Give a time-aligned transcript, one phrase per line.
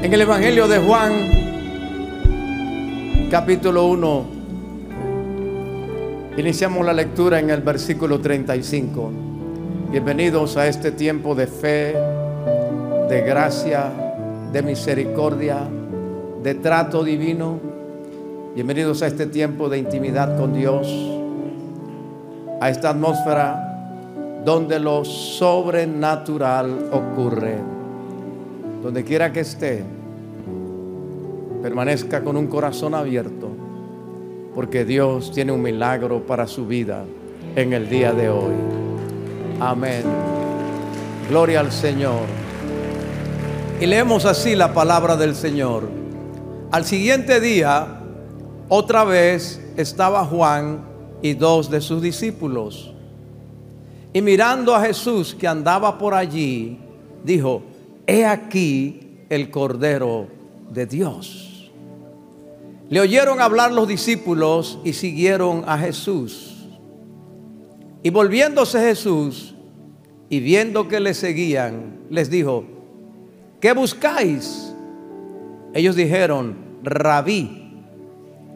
[0.00, 1.12] En el Evangelio de Juan,
[3.32, 4.24] capítulo 1,
[6.36, 9.10] iniciamos la lectura en el versículo 35.
[9.90, 11.96] Bienvenidos a este tiempo de fe,
[13.08, 13.90] de gracia,
[14.52, 15.68] de misericordia,
[16.44, 17.58] de trato divino.
[18.54, 20.86] Bienvenidos a este tiempo de intimidad con Dios,
[22.60, 27.77] a esta atmósfera donde lo sobrenatural ocurre.
[28.82, 29.84] Donde quiera que esté,
[31.62, 33.48] permanezca con un corazón abierto,
[34.54, 37.04] porque Dios tiene un milagro para su vida
[37.56, 38.54] en el día de hoy.
[39.60, 40.04] Amén.
[41.28, 42.22] Gloria al Señor.
[43.80, 45.88] Y leemos así la palabra del Señor.
[46.70, 48.00] Al siguiente día,
[48.68, 50.80] otra vez estaba Juan
[51.22, 52.92] y dos de sus discípulos.
[54.12, 56.78] Y mirando a Jesús que andaba por allí,
[57.24, 57.62] dijo,
[58.08, 60.28] he aquí el Cordero
[60.70, 61.70] de Dios.
[62.88, 66.66] Le oyeron hablar los discípulos y siguieron a Jesús.
[68.02, 69.54] Y volviéndose Jesús
[70.30, 72.64] y viendo que le seguían, les dijo,
[73.60, 74.74] ¿qué buscáis?
[75.74, 77.74] Ellos dijeron, rabí,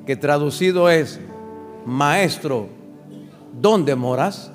[0.06, 1.20] que traducido es
[1.84, 2.68] maestro,
[3.60, 4.50] ¿dónde moras?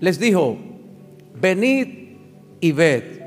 [0.00, 0.56] Les dijo,
[1.38, 2.05] venid
[2.66, 3.20] y ved.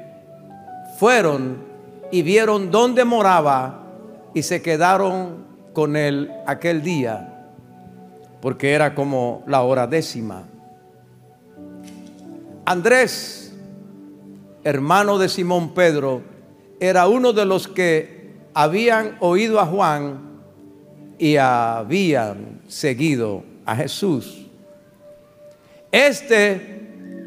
[0.98, 1.64] Fueron
[2.12, 3.86] y vieron dónde moraba
[4.34, 7.48] y se quedaron con él aquel día,
[8.42, 10.44] porque era como la hora décima.
[12.66, 13.56] Andrés,
[14.64, 16.22] hermano de Simón Pedro,
[16.80, 20.20] era uno de los que habían oído a Juan
[21.18, 24.48] y habían seguido a Jesús.
[25.92, 26.78] Este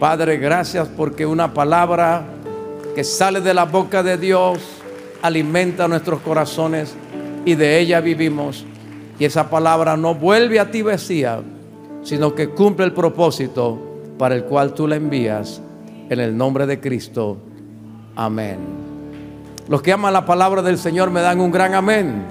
[0.00, 2.22] Padre, gracias porque una palabra
[2.94, 4.58] que sale de la boca de Dios
[5.20, 6.96] alimenta nuestros corazones
[7.44, 8.64] y de ella vivimos.
[9.18, 11.42] Y esa palabra no vuelve a ti vacía,
[12.02, 13.78] sino que cumple el propósito
[14.16, 15.60] para el cual tú la envías.
[16.08, 17.36] En el nombre de Cristo.
[18.16, 18.56] Amén.
[19.68, 22.24] Los que aman la palabra del Señor me dan un gran amén.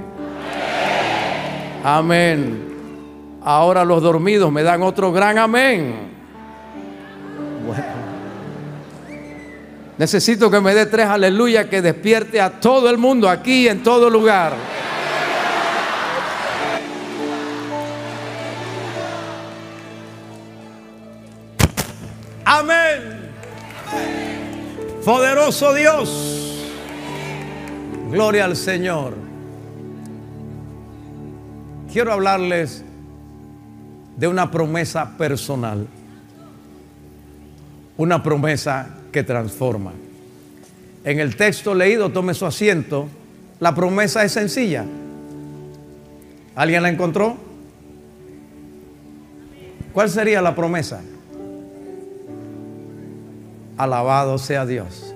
[1.84, 2.63] Amén.
[3.44, 6.08] Ahora los dormidos me dan otro gran amén.
[10.00, 14.09] Necesito que me dé tres aleluya que despierte a todo el mundo aquí en todo
[14.09, 14.53] lugar.
[22.46, 23.30] Amén.
[25.03, 26.66] Poderoso Dios.
[28.09, 29.16] Gloria al Señor.
[31.91, 32.86] Quiero hablarles
[34.16, 35.88] de una promesa personal
[37.99, 39.91] una promesa que transforma.
[41.03, 43.09] En el texto leído, tome su asiento,
[43.59, 44.85] la promesa es sencilla.
[46.55, 47.35] ¿Alguien la encontró?
[49.91, 51.01] ¿Cuál sería la promesa?
[53.75, 55.13] Alabado sea Dios.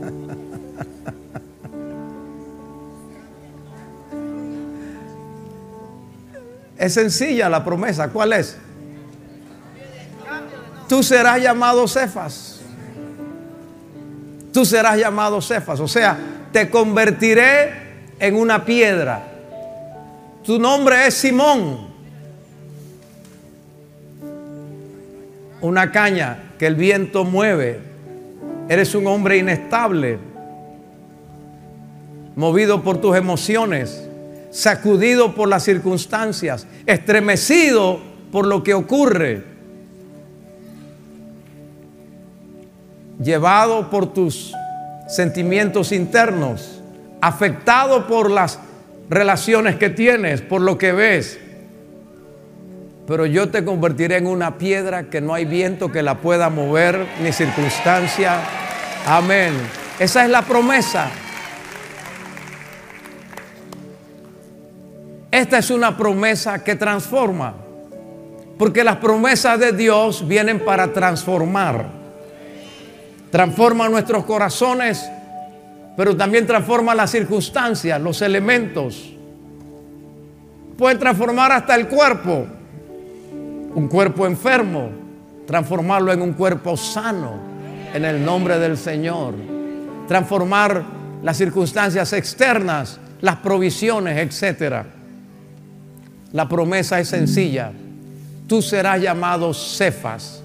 [6.78, 8.10] es sencilla la promesa.
[8.10, 8.58] ¿Cuál es?
[10.88, 12.60] Tú serás llamado Cefas.
[14.52, 15.80] Tú serás llamado Cefas.
[15.80, 16.16] O sea,
[16.52, 17.72] te convertiré
[18.18, 19.22] en una piedra.
[20.44, 21.88] Tu nombre es Simón.
[25.60, 27.80] Una caña que el viento mueve.
[28.68, 30.18] Eres un hombre inestable.
[32.36, 34.08] Movido por tus emociones.
[34.50, 36.66] Sacudido por las circunstancias.
[36.86, 38.00] Estremecido
[38.30, 39.55] por lo que ocurre
[43.18, 44.52] llevado por tus
[45.08, 46.82] sentimientos internos,
[47.20, 48.58] afectado por las
[49.08, 51.38] relaciones que tienes, por lo que ves.
[53.06, 57.06] Pero yo te convertiré en una piedra que no hay viento que la pueda mover,
[57.22, 58.40] ni circunstancia.
[59.06, 59.52] Amén.
[60.00, 61.08] Esa es la promesa.
[65.30, 67.54] Esta es una promesa que transforma.
[68.58, 72.05] Porque las promesas de Dios vienen para transformar
[73.36, 75.06] transforma nuestros corazones
[75.94, 79.12] pero también transforma las circunstancias, los elementos.
[80.78, 82.46] Puede transformar hasta el cuerpo,
[83.74, 84.90] un cuerpo enfermo,
[85.46, 87.38] transformarlo en un cuerpo sano,
[87.92, 89.34] en el nombre del Señor.
[90.08, 90.82] Transformar
[91.22, 94.84] las circunstancias externas, las provisiones, etc.
[96.32, 97.72] La promesa es sencilla.
[98.46, 100.42] Tú serás llamado Cefas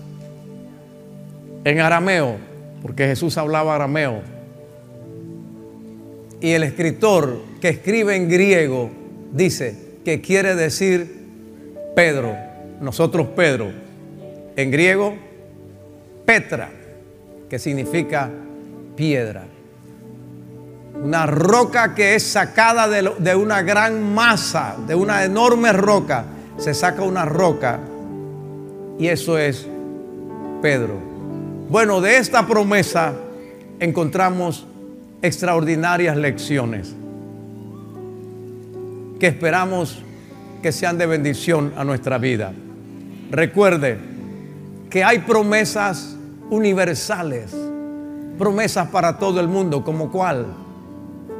[1.63, 2.50] en arameo,
[2.81, 4.21] porque Jesús hablaba arameo.
[6.39, 8.89] Y el escritor que escribe en griego
[9.31, 11.21] dice que quiere decir
[11.95, 12.35] Pedro,
[12.79, 13.71] nosotros Pedro,
[14.55, 15.15] en griego
[16.25, 16.69] Petra,
[17.49, 18.29] que significa
[18.95, 19.43] piedra.
[21.03, 26.25] Una roca que es sacada de, una gran masa, de una enorme roca.
[26.57, 27.79] Se saca una roca
[28.99, 29.67] y eso es
[30.61, 31.10] Pedro.
[31.71, 33.13] Bueno, de esta promesa
[33.79, 34.67] encontramos
[35.21, 36.93] extraordinarias lecciones
[39.17, 40.03] que esperamos
[40.61, 42.51] que sean de bendición a nuestra vida.
[43.29, 43.97] Recuerde
[44.89, 46.17] que hay promesas
[46.49, 47.55] universales,
[48.37, 50.47] promesas para todo el mundo, como cuál.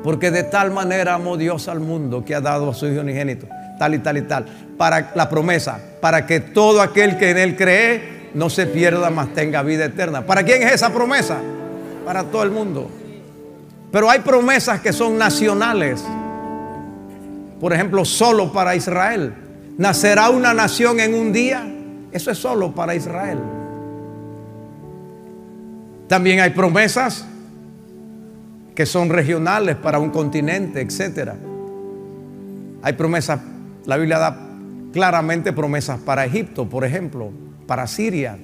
[0.01, 3.47] Porque de tal manera amó Dios al mundo que ha dado a su Hijo unigénito,
[3.77, 4.45] tal y tal y tal.
[4.77, 9.33] Para la promesa, para que todo aquel que en Él cree no se pierda, mas
[9.33, 10.25] tenga vida eterna.
[10.25, 11.37] ¿Para quién es esa promesa?
[12.05, 12.89] Para todo el mundo.
[13.91, 16.03] Pero hay promesas que son nacionales.
[17.59, 19.33] Por ejemplo, solo para Israel.
[19.77, 21.69] ¿Nacerá una nación en un día?
[22.11, 23.39] Eso es solo para Israel.
[26.07, 27.25] También hay promesas
[28.75, 31.31] que son regionales para un continente, etc.
[32.81, 33.39] Hay promesas,
[33.85, 34.37] la Biblia da
[34.91, 37.31] claramente promesas para Egipto, por ejemplo,
[37.71, 38.37] para Siria.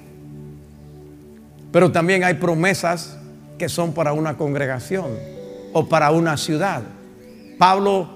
[1.73, 3.17] Pero también hay promesas
[3.57, 5.07] que son para una congregación
[5.73, 6.81] o para una ciudad.
[7.57, 8.07] Pablo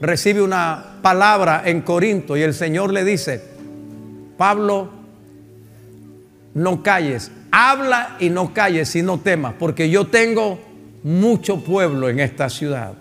[0.00, 3.40] recibe una palabra en Corinto y el Señor le dice,
[4.36, 4.88] Pablo,
[6.54, 10.58] no calles, habla y no calles y no temas, porque yo tengo
[11.04, 12.94] mucho pueblo en esta ciudad.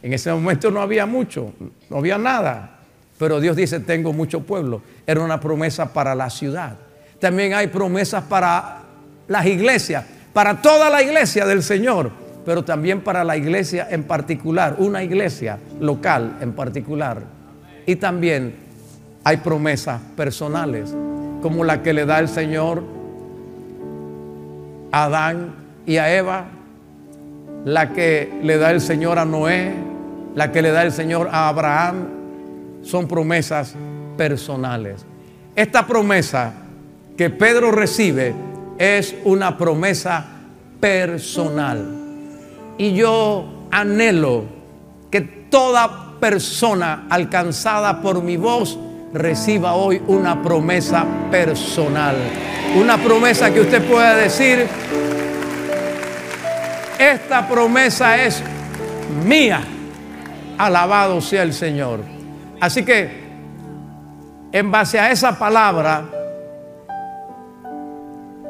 [0.00, 1.54] En ese momento no había mucho,
[1.90, 2.78] no había nada,
[3.18, 4.80] pero Dios dice, tengo mucho pueblo.
[5.08, 6.76] Era una promesa para la ciudad.
[7.24, 8.82] También hay promesas para
[9.28, 10.04] las iglesias,
[10.34, 12.10] para toda la iglesia del Señor,
[12.44, 17.22] pero también para la iglesia en particular, una iglesia local en particular.
[17.86, 18.54] Y también
[19.24, 20.94] hay promesas personales,
[21.40, 22.82] como la que le da el Señor
[24.92, 25.54] a Adán
[25.86, 26.44] y a Eva,
[27.64, 29.72] la que le da el Señor a Noé,
[30.34, 32.06] la que le da el Señor a Abraham,
[32.82, 33.74] son promesas
[34.18, 35.06] personales.
[35.56, 36.63] Esta promesa
[37.16, 38.34] que Pedro recibe
[38.78, 40.24] es una promesa
[40.80, 41.86] personal.
[42.76, 44.44] Y yo anhelo
[45.10, 48.78] que toda persona alcanzada por mi voz
[49.12, 52.16] reciba hoy una promesa personal.
[52.76, 54.66] Una promesa que usted pueda decir,
[56.98, 58.42] esta promesa es
[59.24, 59.60] mía.
[60.58, 62.00] Alabado sea el Señor.
[62.60, 63.22] Así que,
[64.50, 66.04] en base a esa palabra,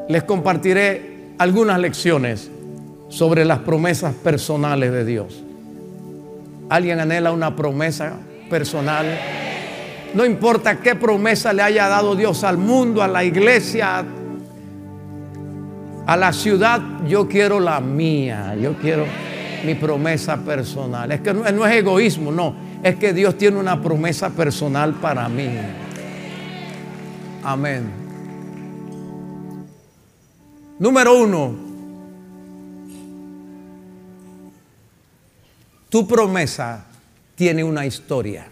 [0.07, 2.49] les compartiré algunas lecciones
[3.09, 5.43] sobre las promesas personales de Dios.
[6.69, 8.13] ¿Alguien anhela una promesa
[8.49, 9.05] personal?
[10.13, 14.05] No importa qué promesa le haya dado Dios al mundo, a la iglesia,
[16.05, 19.05] a la ciudad, yo quiero la mía, yo quiero
[19.65, 21.11] mi promesa personal.
[21.11, 25.49] Es que no, es egoísmo, no, es que Dios tiene una promesa personal para mí.
[27.43, 28.04] Amén.
[30.77, 31.55] Número uno,
[35.89, 36.85] tu promesa
[37.35, 38.47] tiene una historia.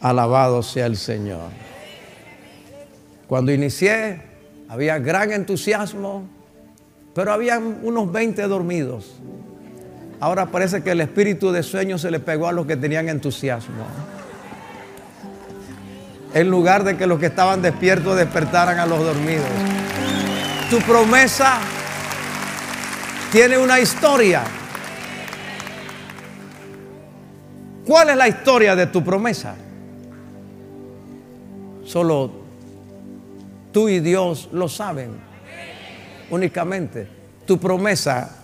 [0.00, 1.48] Alabado sea el Señor.
[3.26, 4.20] Cuando inicié,
[4.68, 6.24] había gran entusiasmo,
[7.14, 9.14] pero había unos 20 dormidos.
[10.20, 13.86] Ahora parece que el espíritu de sueño se le pegó a los que tenían entusiasmo.
[16.34, 19.48] En lugar de que los que estaban despiertos despertaran a los dormidos.
[20.72, 21.58] Tu promesa
[23.30, 24.42] tiene una historia.
[27.84, 29.54] ¿Cuál es la historia de tu promesa?
[31.84, 32.32] Solo
[33.70, 35.10] tú y Dios lo saben.
[36.30, 37.06] Únicamente.
[37.44, 38.34] Tu promesa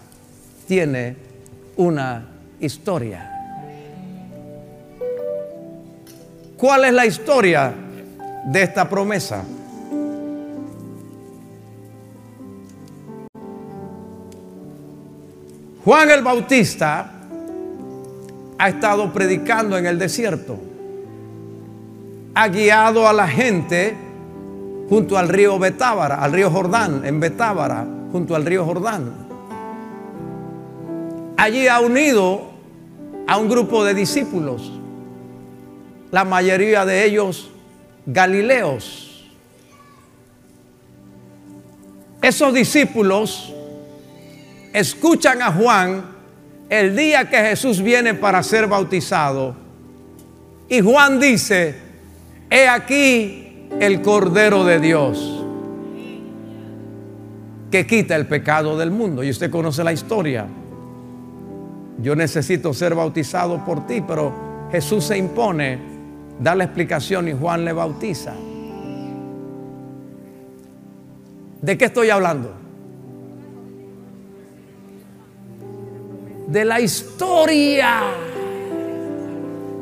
[0.67, 1.17] tiene
[1.79, 2.29] una
[2.61, 3.33] historia.
[6.59, 7.73] ¿Cuál es la historia
[8.45, 9.45] de esta promesa?
[15.85, 17.13] Juan el Bautista
[18.59, 20.59] ha estado predicando en el desierto.
[22.35, 23.97] Ha guiado a la gente
[24.89, 29.29] junto al río Betábara, al río Jordán, en Betábara, junto al río Jordán.
[31.37, 32.51] Allí ha unido
[33.27, 34.73] a un grupo de discípulos,
[36.11, 37.51] la mayoría de ellos
[38.07, 39.05] galileos.
[42.21, 43.55] Esos discípulos
[44.73, 46.05] escuchan a Juan
[46.69, 49.57] el día que Jesús viene para ser bautizado.
[50.69, 51.75] Y Juan dice,
[52.51, 55.45] he aquí el Cordero de Dios
[57.71, 59.23] que quita el pecado del mundo.
[59.23, 60.47] Y usted conoce la historia
[62.01, 65.79] yo necesito ser bautizado por ti, pero Jesús se impone,
[66.39, 68.35] da la explicación y Juan le bautiza.
[71.61, 72.55] ¿De qué estoy hablando?
[76.49, 78.01] De la historia,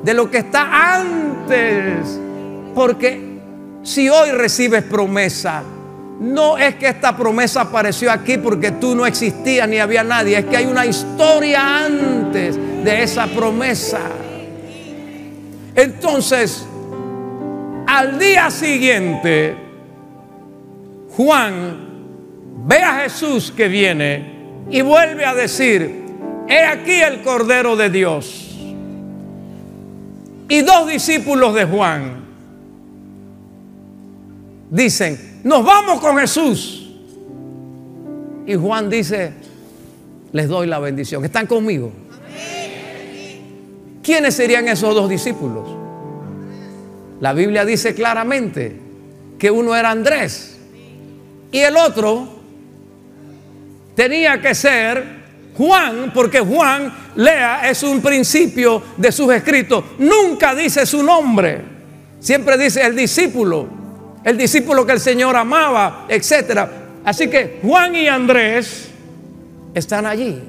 [0.02, 2.20] de lo que está antes.
[2.74, 3.38] Porque
[3.82, 5.62] si hoy recibes promesa,
[6.20, 10.44] no es que esta promesa apareció aquí porque tú no existías ni había nadie, es
[10.46, 14.00] que hay una historia antes de esa promesa.
[15.74, 16.66] Entonces,
[17.86, 19.54] al día siguiente,
[21.16, 21.86] Juan
[22.66, 26.05] ve a Jesús que viene y vuelve a decir,
[26.48, 28.42] he aquí el Cordero de Dios.
[30.48, 32.24] Y dos discípulos de Juan
[34.70, 36.88] dicen, nos vamos con Jesús.
[38.46, 39.32] Y Juan dice,
[40.32, 41.24] les doy la bendición.
[41.24, 41.92] ¿Están conmigo?
[44.02, 45.68] ¿Quiénes serían esos dos discípulos?
[47.20, 48.78] La Biblia dice claramente
[49.38, 50.58] que uno era Andrés
[51.50, 52.28] y el otro
[53.94, 55.15] tenía que ser
[55.56, 59.84] Juan, porque Juan, lea, es un principio de sus escritos.
[59.98, 61.62] Nunca dice su nombre,
[62.20, 63.76] siempre dice el discípulo
[64.26, 66.68] el discípulo que el Señor amaba, etc.
[67.04, 68.90] Así que Juan y Andrés
[69.72, 70.42] están allí.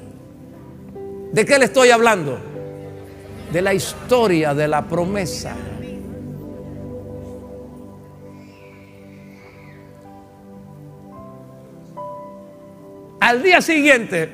[1.30, 2.40] ¿De qué le estoy hablando?
[3.52, 5.54] De la historia de la promesa.
[13.20, 14.28] Al día siguiente,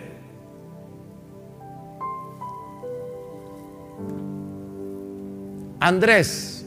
[5.85, 6.64] Andrés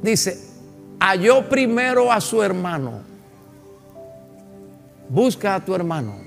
[0.00, 0.38] dice,
[1.00, 3.00] halló primero a su hermano.
[5.08, 6.22] Busca a tu hermano.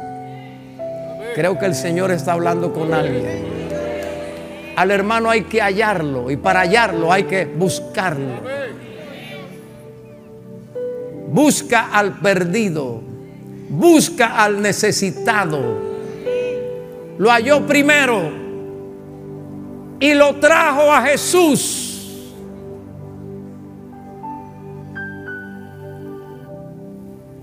[1.36, 3.46] Creo que el Señor está hablando con alguien.
[4.76, 8.42] Al hermano hay que hallarlo y para hallarlo hay que buscarlo.
[11.30, 13.00] Busca al perdido.
[13.70, 15.80] Busca al necesitado.
[17.18, 18.45] Lo halló primero
[20.00, 21.86] y lo trajo a Jesús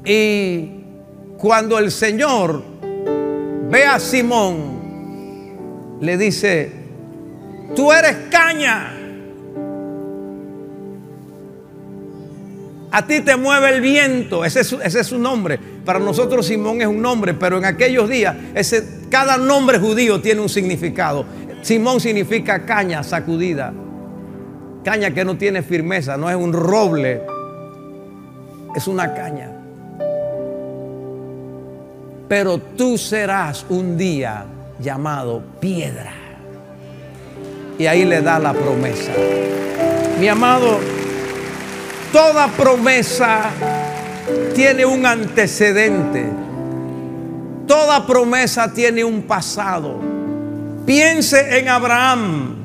[0.04, 0.84] Y
[1.38, 2.62] cuando el Señor
[3.70, 4.80] ve a Simón,
[6.00, 6.72] le dice,
[7.76, 8.98] tú eres caña.
[12.90, 14.44] A ti te mueve el viento.
[14.44, 15.58] Ese es, su nombre.
[15.84, 20.40] Para nosotros Simón es un nombre, pero en aquellos días ese, cada nombre judío tiene
[20.40, 21.24] un significado.
[21.62, 23.72] Simón significa caña sacudida.
[24.84, 27.22] Caña que no tiene firmeza, no es un roble,
[28.74, 29.62] es una caña
[32.32, 34.46] pero tú serás un día
[34.80, 36.14] llamado piedra.
[37.78, 39.12] Y ahí le da la promesa.
[40.18, 40.78] Mi amado,
[42.10, 43.50] toda promesa
[44.54, 46.24] tiene un antecedente.
[47.66, 50.00] Toda promesa tiene un pasado.
[50.86, 52.56] Piense en Abraham.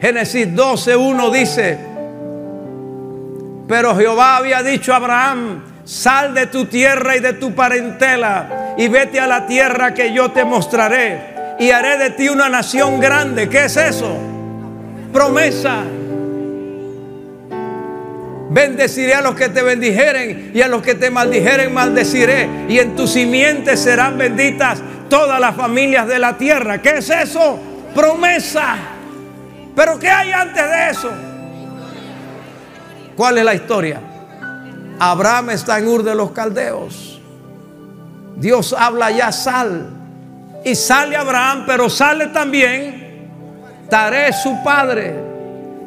[0.00, 1.78] Génesis 12.1 dice,
[3.66, 8.88] pero Jehová había dicho a Abraham, Sal de tu tierra y de tu parentela y
[8.88, 13.48] vete a la tierra que yo te mostraré y haré de ti una nación grande.
[13.48, 14.14] ¿Qué es eso?
[15.14, 15.84] Promesa.
[18.50, 22.48] Bendeciré a los que te bendijeren y a los que te maldijeren maldeciré.
[22.68, 26.80] Y en tu simiente serán benditas todas las familias de la tierra.
[26.80, 27.58] ¿Qué es eso?
[27.94, 28.76] Promesa.
[29.74, 31.10] Pero ¿qué hay antes de eso?
[33.16, 34.00] ¿Cuál es la historia?
[34.98, 37.20] Abraham está en Ur de los Caldeos.
[38.36, 39.90] Dios habla ya, sal.
[40.64, 43.08] Y sale Abraham, pero sale también
[43.88, 45.14] Taré su padre.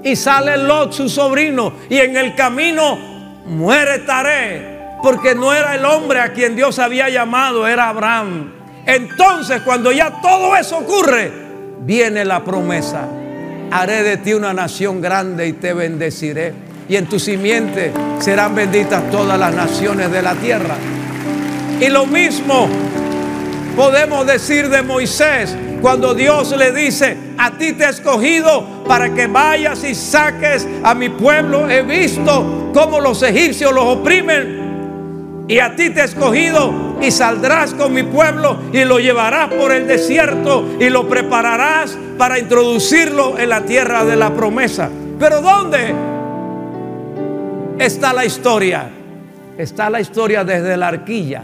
[0.03, 1.73] Y sale Lot su sobrino.
[1.89, 2.97] Y en el camino
[3.45, 4.97] muere Taré.
[5.03, 8.60] Porque no era el hombre a quien Dios había llamado, era Abraham.
[8.85, 11.31] Entonces cuando ya todo eso ocurre,
[11.81, 13.07] viene la promesa.
[13.71, 16.53] Haré de ti una nación grande y te bendeciré.
[16.89, 20.75] Y en tu simiente serán benditas todas las naciones de la tierra.
[21.79, 22.67] Y lo mismo
[23.75, 29.27] podemos decir de Moisés cuando Dios le dice, a ti te he escogido para que
[29.27, 31.69] vayas y saques a mi pueblo.
[31.69, 35.45] He visto cómo los egipcios los oprimen.
[35.47, 39.71] Y a ti te he escogido y saldrás con mi pueblo y lo llevarás por
[39.71, 44.89] el desierto y lo prepararás para introducirlo en la tierra de la promesa.
[45.19, 45.93] Pero ¿dónde
[47.79, 48.89] está la historia?
[49.57, 51.43] Está la historia desde la arquilla.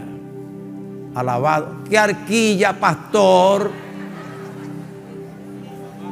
[1.14, 1.78] Alabado.
[1.88, 3.87] ¿Qué arquilla, pastor?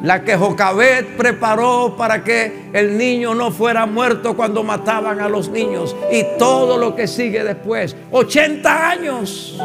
[0.07, 5.49] La que Jocabet preparó para que el niño no fuera muerto cuando mataban a los
[5.49, 5.97] niños.
[6.13, 7.97] Y todo lo que sigue después.
[8.13, 9.61] 80 años.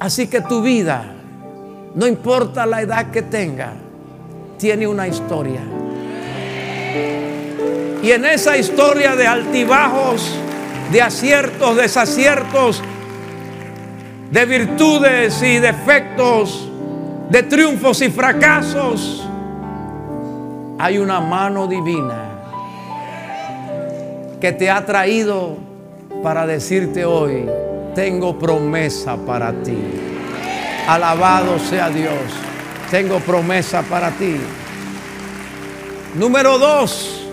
[0.00, 1.12] Así que tu vida,
[1.94, 3.74] no importa la edad que tenga,
[4.58, 5.60] tiene una historia.
[8.02, 10.34] Y en esa historia de altibajos,
[10.90, 12.82] de aciertos, desaciertos,
[14.30, 16.68] de virtudes y defectos,
[17.30, 19.26] de triunfos y fracasos,
[20.78, 22.28] hay una mano divina
[24.40, 25.58] que te ha traído
[26.22, 27.46] para decirte hoy,
[27.94, 29.76] tengo promesa para ti.
[30.86, 32.14] Alabado sea Dios,
[32.90, 34.36] tengo promesa para ti.
[36.14, 37.26] Número dos,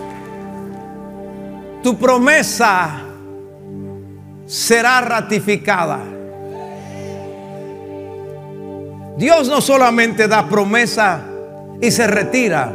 [1.82, 3.02] tu promesa
[4.46, 6.17] será ratificada.
[9.18, 11.24] Dios no solamente da promesa
[11.82, 12.72] y se retira.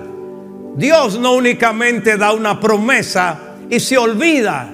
[0.76, 4.70] Dios no únicamente da una promesa y se olvida.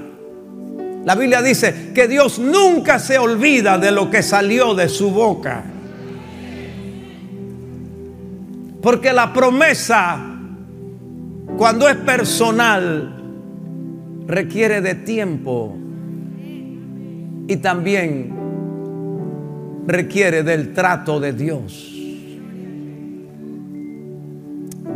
[1.06, 5.64] La Biblia dice que Dios nunca se olvida de lo que salió de su boca.
[8.82, 10.18] Porque la promesa,
[11.56, 13.16] cuando es personal,
[14.26, 15.78] requiere de tiempo
[17.48, 18.39] y también
[19.90, 21.92] requiere del trato de Dios.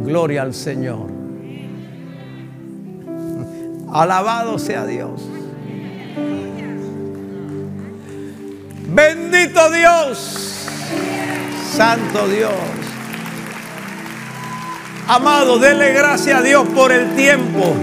[0.06, 1.10] Gloria al Señor.
[3.92, 5.28] Alabado sea Dios.
[8.88, 10.68] Bendito Dios.
[11.72, 12.54] Santo Dios.
[15.08, 17.76] Amado, dele gracias a Dios por el tiempo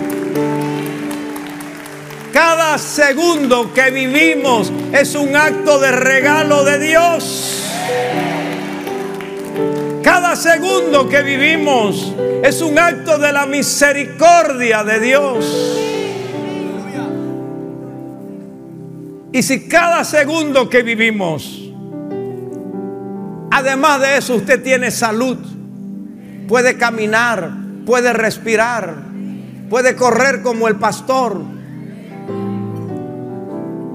[2.41, 7.67] cada segundo que vivimos es un acto de regalo de Dios.
[10.03, 15.79] Cada segundo que vivimos es un acto de la misericordia de Dios.
[19.33, 21.61] Y si cada segundo que vivimos,
[23.51, 25.37] además de eso, usted tiene salud,
[26.49, 27.51] puede caminar,
[27.85, 28.95] puede respirar,
[29.69, 31.60] puede correr como el pastor,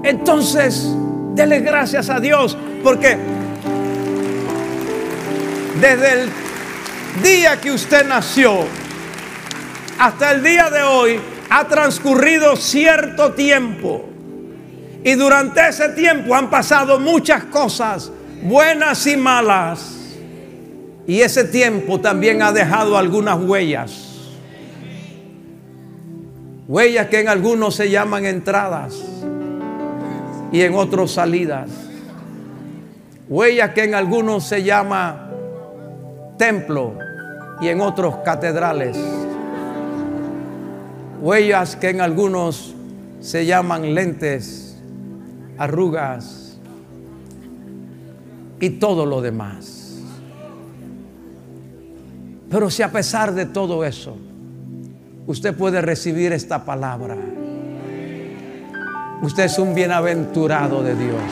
[0.06, 0.86] entonces,
[1.34, 3.18] dele gracias a Dios porque
[5.80, 6.30] desde el
[7.24, 8.60] día que usted nació
[9.98, 11.18] hasta el día de hoy
[11.50, 14.08] ha transcurrido cierto tiempo.
[15.02, 18.12] Y durante ese tiempo han pasado muchas cosas,
[18.44, 19.92] buenas y malas.
[21.08, 24.04] Y ese tiempo también ha dejado algunas huellas.
[26.68, 29.15] Huellas que en algunos se llaman entradas
[30.52, 31.70] y en otros salidas.
[33.28, 35.30] Huellas que en algunos se llama
[36.36, 36.94] templo
[37.60, 38.96] y en otros catedrales.
[41.20, 42.74] Huellas que en algunos
[43.20, 44.78] se llaman lentes,
[45.58, 46.58] arrugas
[48.60, 50.02] y todo lo demás.
[52.48, 54.16] Pero si a pesar de todo eso,
[55.26, 57.16] usted puede recibir esta palabra
[59.22, 61.22] Usted es un bienaventurado de Dios.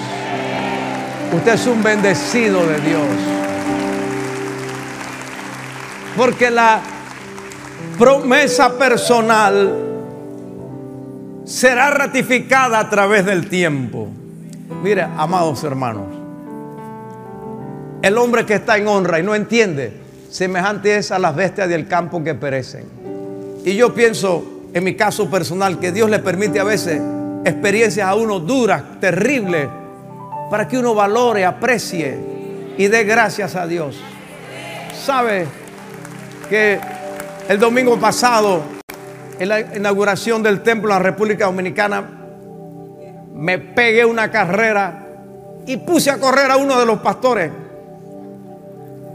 [1.37, 3.07] Usted es un bendecido de Dios.
[6.17, 6.81] Porque la
[7.99, 9.75] promesa personal
[11.45, 14.09] será ratificada a través del tiempo.
[14.83, 16.07] Mire, amados hermanos,
[18.01, 19.93] el hombre que está en honra y no entiende,
[20.31, 22.85] semejante es a las bestias del campo que perecen.
[23.65, 27.01] Y yo pienso, en mi caso personal, que Dios le permite a veces
[27.45, 29.69] experiencias a uno duras, terribles,
[30.51, 32.19] para que uno valore, aprecie
[32.77, 34.01] y dé gracias a Dios.
[35.05, 35.47] ¿Sabe
[36.49, 36.81] que
[37.49, 38.63] el domingo pasado
[39.39, 42.05] en la inauguración del templo en la República Dominicana,
[43.35, 45.07] me pegué una carrera
[45.67, 47.51] y puse a correr a uno de los pastores.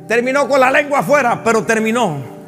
[0.08, 2.39] Terminó con la lengua afuera, pero terminó.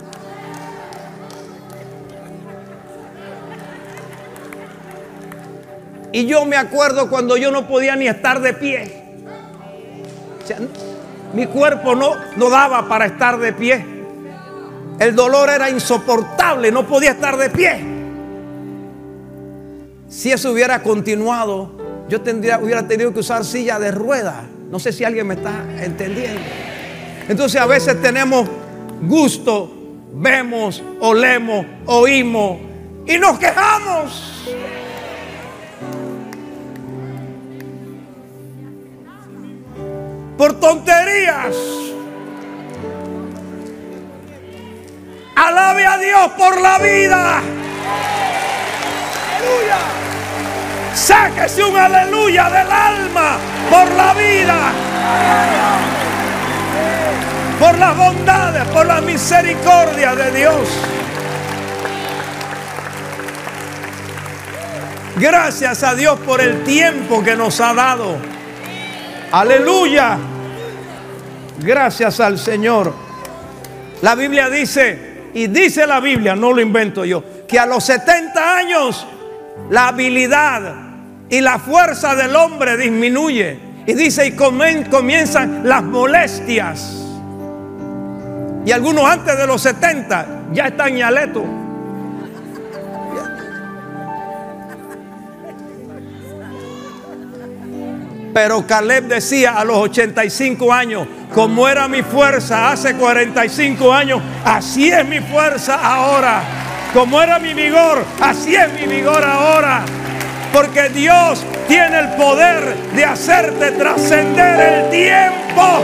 [6.11, 9.01] Y yo me acuerdo cuando yo no podía ni estar de pie.
[11.33, 13.85] mi cuerpo no, no daba para estar de pie.
[14.99, 17.79] El dolor era insoportable, no podía estar de pie.
[20.09, 21.71] Si eso hubiera continuado,
[22.09, 24.43] yo tendría, hubiera tenido que usar silla de rueda.
[24.69, 26.41] No sé si alguien me está entendiendo.
[27.29, 28.47] Entonces a veces tenemos
[29.01, 29.71] gusto,
[30.13, 32.59] vemos, olemos, oímos
[33.07, 34.45] y nos quejamos.
[40.41, 41.55] Por tonterías.
[45.35, 47.41] Alabe a Dios por la vida.
[49.37, 49.77] Aleluya.
[50.95, 53.37] Sáquese un aleluya del alma
[53.69, 54.57] por la vida.
[57.59, 60.67] Por las bondades, por la misericordia de Dios.
[65.17, 68.17] Gracias a Dios por el tiempo que nos ha dado.
[69.31, 70.30] Aleluya.
[71.61, 72.93] Gracias al Señor.
[74.01, 78.57] La Biblia dice y dice la Biblia, no lo invento yo, que a los 70
[78.57, 79.07] años
[79.69, 80.75] la habilidad
[81.29, 83.71] y la fuerza del hombre disminuye.
[83.85, 86.97] Y dice, y comienzan las molestias.
[88.65, 91.43] Y algunos antes de los 70 ya están ñaletos.
[98.33, 104.89] Pero Caleb decía a los 85 años, como era mi fuerza hace 45 años, así
[104.91, 106.41] es mi fuerza ahora.
[106.93, 109.83] Como era mi vigor, así es mi vigor ahora.
[110.53, 115.83] Porque Dios tiene el poder de hacerte trascender el tiempo.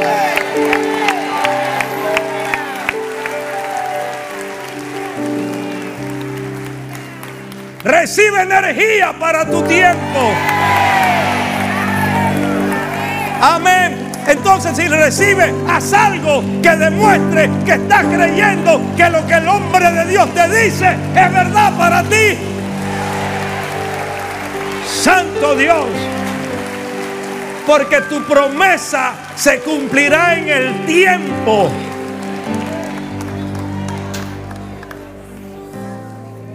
[7.83, 10.33] Recibe energía para tu tiempo.
[13.41, 14.11] Amén.
[14.27, 19.89] Entonces si recibe, haz algo que demuestre que estás creyendo que lo que el hombre
[19.91, 22.37] de Dios te dice es verdad para ti.
[24.85, 25.85] Santo Dios.
[27.65, 31.69] Porque tu promesa se cumplirá en el tiempo.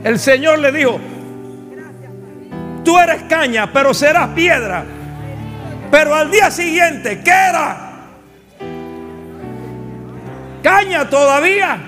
[0.05, 0.99] El Señor le dijo,
[2.85, 4.85] tú eres caña, pero serás piedra.
[5.93, 7.93] Pero al día siguiente, ¿qué era?
[10.63, 11.79] Caña todavía.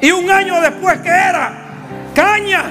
[0.00, 1.52] Y un año después, ¿qué era?
[2.12, 2.64] Caña.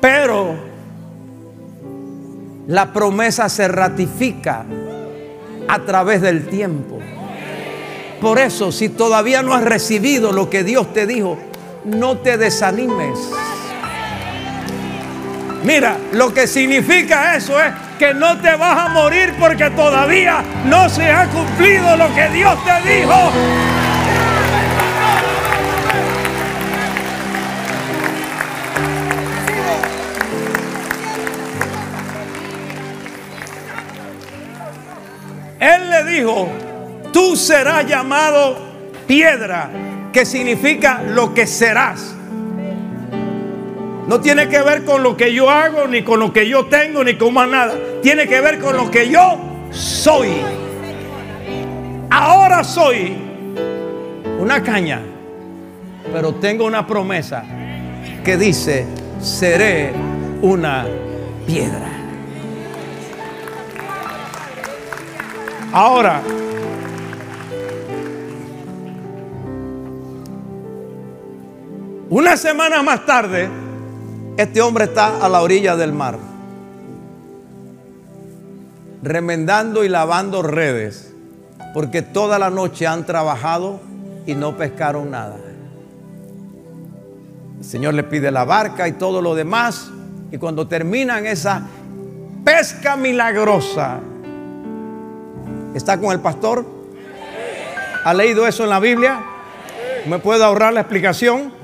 [0.00, 0.56] Pero
[2.66, 4.64] la promesa se ratifica
[5.68, 6.98] a través del tiempo.
[8.20, 11.38] Por eso, si todavía no has recibido lo que Dios te dijo,
[11.84, 13.18] no te desanimes.
[15.64, 20.88] Mira, lo que significa eso es que no te vas a morir porque todavía no
[20.88, 23.32] se ha cumplido lo que Dios te dijo.
[35.58, 36.48] Él le dijo,
[37.12, 38.56] tú serás llamado
[39.08, 39.70] piedra
[40.12, 42.14] que significa lo que serás.
[44.06, 47.04] No tiene que ver con lo que yo hago, ni con lo que yo tengo,
[47.04, 47.74] ni con más nada.
[48.02, 49.38] Tiene que ver con lo que yo
[49.70, 50.30] soy.
[52.10, 53.16] Ahora soy
[54.38, 55.02] una caña,
[56.10, 57.44] pero tengo una promesa
[58.24, 58.86] que dice,
[59.20, 59.92] seré
[60.40, 60.86] una
[61.46, 61.90] piedra.
[65.70, 66.22] Ahora,
[72.10, 73.50] Una semana más tarde,
[74.38, 76.16] este hombre está a la orilla del mar,
[79.02, 81.12] remendando y lavando redes,
[81.74, 83.78] porque toda la noche han trabajado
[84.24, 85.36] y no pescaron nada.
[87.58, 89.90] El Señor le pide la barca y todo lo demás,
[90.32, 91.60] y cuando terminan esa
[92.42, 94.00] pesca milagrosa,
[95.74, 96.64] ¿está con el pastor?
[98.02, 99.20] ¿Ha leído eso en la Biblia?
[100.06, 101.57] ¿Me puede ahorrar la explicación?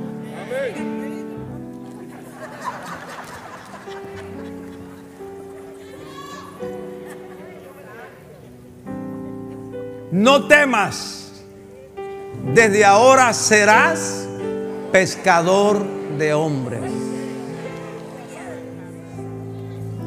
[10.15, 11.33] No temas,
[12.55, 14.29] desde ahora serás
[14.93, 15.85] pescador
[16.17, 16.93] de hombres.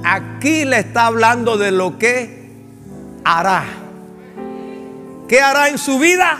[0.06, 2.54] Aquí le está hablando de lo que
[3.26, 3.66] hará.
[5.28, 6.38] ¿Qué hará en su vida?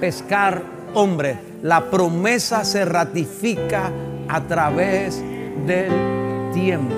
[0.00, 0.62] Pescar
[0.94, 1.36] hombres.
[1.62, 3.92] La promesa se ratifica
[4.28, 5.22] a través
[5.66, 6.94] del tiempo.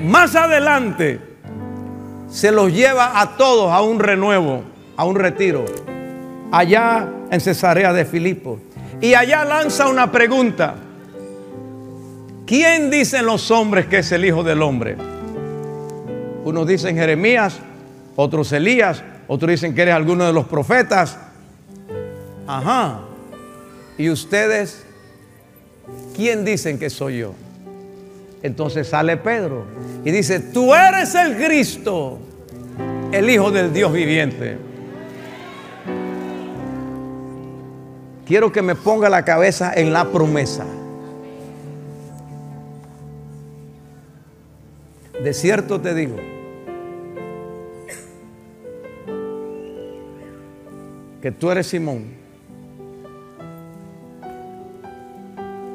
[0.00, 1.33] Más adelante
[2.34, 4.64] se los lleva a todos a un renuevo,
[4.96, 5.64] a un retiro,
[6.50, 8.58] allá en Cesarea de Filipo.
[9.00, 10.74] Y allá lanza una pregunta.
[12.44, 14.96] ¿Quién dicen los hombres que es el Hijo del Hombre?
[16.44, 17.60] Unos dicen Jeremías,
[18.16, 21.16] otros Elías, otros dicen que eres alguno de los profetas.
[22.48, 22.98] Ajá.
[23.96, 24.84] ¿Y ustedes
[26.16, 27.34] quién dicen que soy yo?
[28.42, 29.64] Entonces sale Pedro
[30.04, 32.18] y dice, tú eres el Cristo,
[33.14, 34.58] el Hijo del Dios viviente.
[38.26, 40.64] Quiero que me ponga la cabeza en la promesa.
[45.22, 46.16] De cierto te digo,
[51.22, 52.24] que tú eres Simón.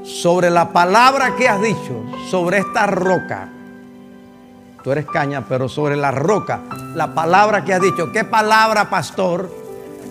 [0.04, 3.50] Sobre la palabra que has dicho, sobre esta roca,
[4.84, 6.62] tú eres caña, pero sobre la roca,
[6.96, 9.50] la palabra que has dicho, ¿qué palabra, pastor?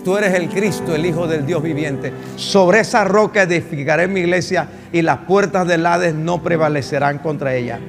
[0.03, 2.13] Tú eres el Cristo, el Hijo del Dios viviente.
[2.35, 7.79] Sobre esa roca edificaré mi iglesia y las puertas del Hades no prevalecerán contra ella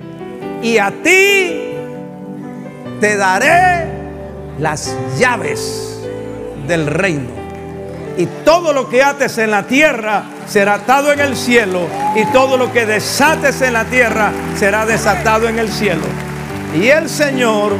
[0.63, 1.75] y a ti
[3.01, 3.87] te daré
[4.59, 6.01] las llaves
[6.69, 7.41] del reino.
[8.19, 11.87] Y todo lo que ates en la tierra será atado en el cielo.
[12.15, 16.03] Y todo lo que desates en la tierra será desatado en el cielo.
[16.75, 17.73] Y el Señor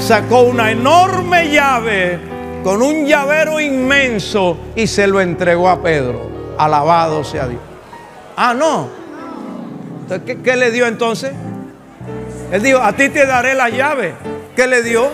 [0.00, 2.18] sacó una enorme llave
[2.62, 6.30] con un llavero inmenso y se lo entregó a Pedro.
[6.56, 7.60] Alabado sea Dios.
[8.36, 8.88] Ah, no.
[10.24, 11.32] ¿Qué, qué le dio entonces?
[12.52, 14.14] Él dijo, a ti te daré la llave.
[14.54, 15.08] ¿Qué le dio?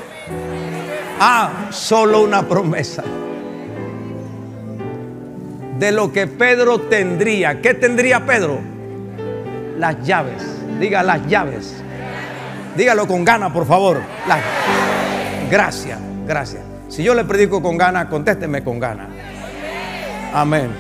[1.21, 3.05] Ah, solo una promesa.
[5.79, 7.63] De lo que Pedro tendría.
[7.63, 8.59] ¿Qué tendría Pedro?
[9.79, 10.43] Las llaves.
[10.79, 11.83] Diga las llaves.
[12.79, 14.01] Dígalo con ganas, por favor.
[15.51, 16.63] Gracias, gracias.
[16.89, 19.09] Si yo le predico con ganas, contésteme con ganas.
[20.33, 20.71] Amén.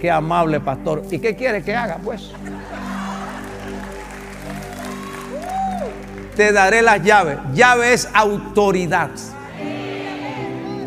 [0.00, 1.04] Qué amable pastor.
[1.12, 2.32] ¿Y qué quiere que haga, pues?
[6.34, 7.38] te daré las llaves.
[7.54, 9.10] Llave es autoridad.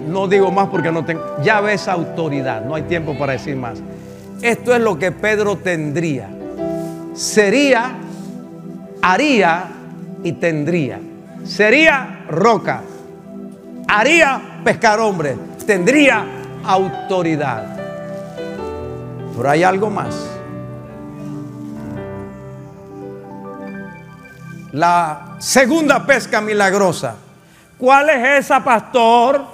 [0.10, 1.24] No digo más porque no tengo.
[1.42, 2.66] Llave es autoridad.
[2.66, 3.82] No hay tiempo para decir más.
[4.42, 6.35] Esto es lo que Pedro tendría.
[7.16, 7.96] Sería,
[9.02, 9.64] haría
[10.24, 11.00] y tendría.
[11.44, 12.82] Sería roca.
[13.88, 15.36] Haría pescar hombre.
[15.66, 16.26] Tendría
[16.64, 17.78] autoridad.
[19.36, 20.36] Pero hay algo más.
[24.76, 27.16] la segunda pesca milagrosa.
[27.78, 29.46] ¿Cuál es esa, pastor?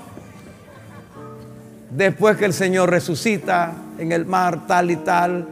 [1.91, 5.47] Después que el Señor resucita en el mar, tal y tal,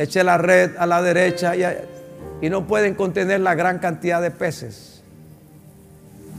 [0.00, 1.62] eche la red a la derecha y,
[2.40, 5.02] y no pueden contener la gran cantidad de peces.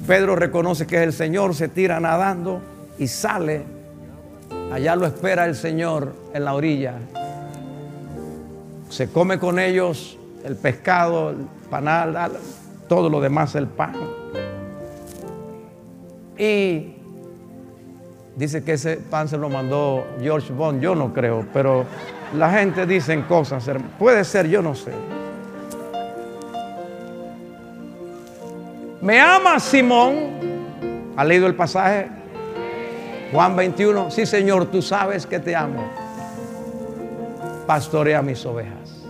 [0.07, 2.59] Pedro reconoce que es el Señor, se tira nadando
[2.97, 3.61] y sale.
[4.73, 6.95] Allá lo espera el Señor en la orilla.
[8.89, 11.35] Se come con ellos el pescado,
[11.69, 12.31] panal,
[12.87, 13.93] todo lo demás, el pan.
[16.35, 16.95] Y
[18.35, 21.85] dice que ese pan se lo mandó George Bond, yo no creo, pero
[22.35, 24.91] la gente dice cosas, puede ser, yo no sé.
[29.01, 30.15] ¿Me ama Simón?
[31.17, 32.07] ¿Ha leído el pasaje?
[33.31, 35.83] Juan 21, sí Señor, tú sabes que te amo.
[37.65, 39.05] Pastorea mis ovejas.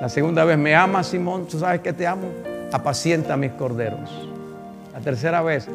[0.00, 2.28] La segunda vez, me ama Simón, tú sabes que te amo,
[2.72, 4.10] apacienta mis corderos.
[4.92, 5.68] La tercera vez,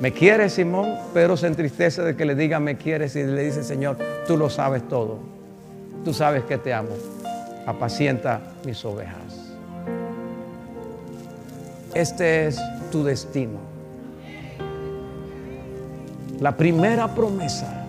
[0.00, 3.62] me quiere Simón, pero se entristece de que le diga me quieres y le dice,
[3.62, 5.18] Señor, tú lo sabes todo.
[6.04, 6.96] Tú sabes que te amo.
[7.66, 9.52] Apacienta mis ovejas.
[11.94, 12.58] Este es
[12.90, 13.58] tu destino.
[16.40, 17.84] La primera promesa,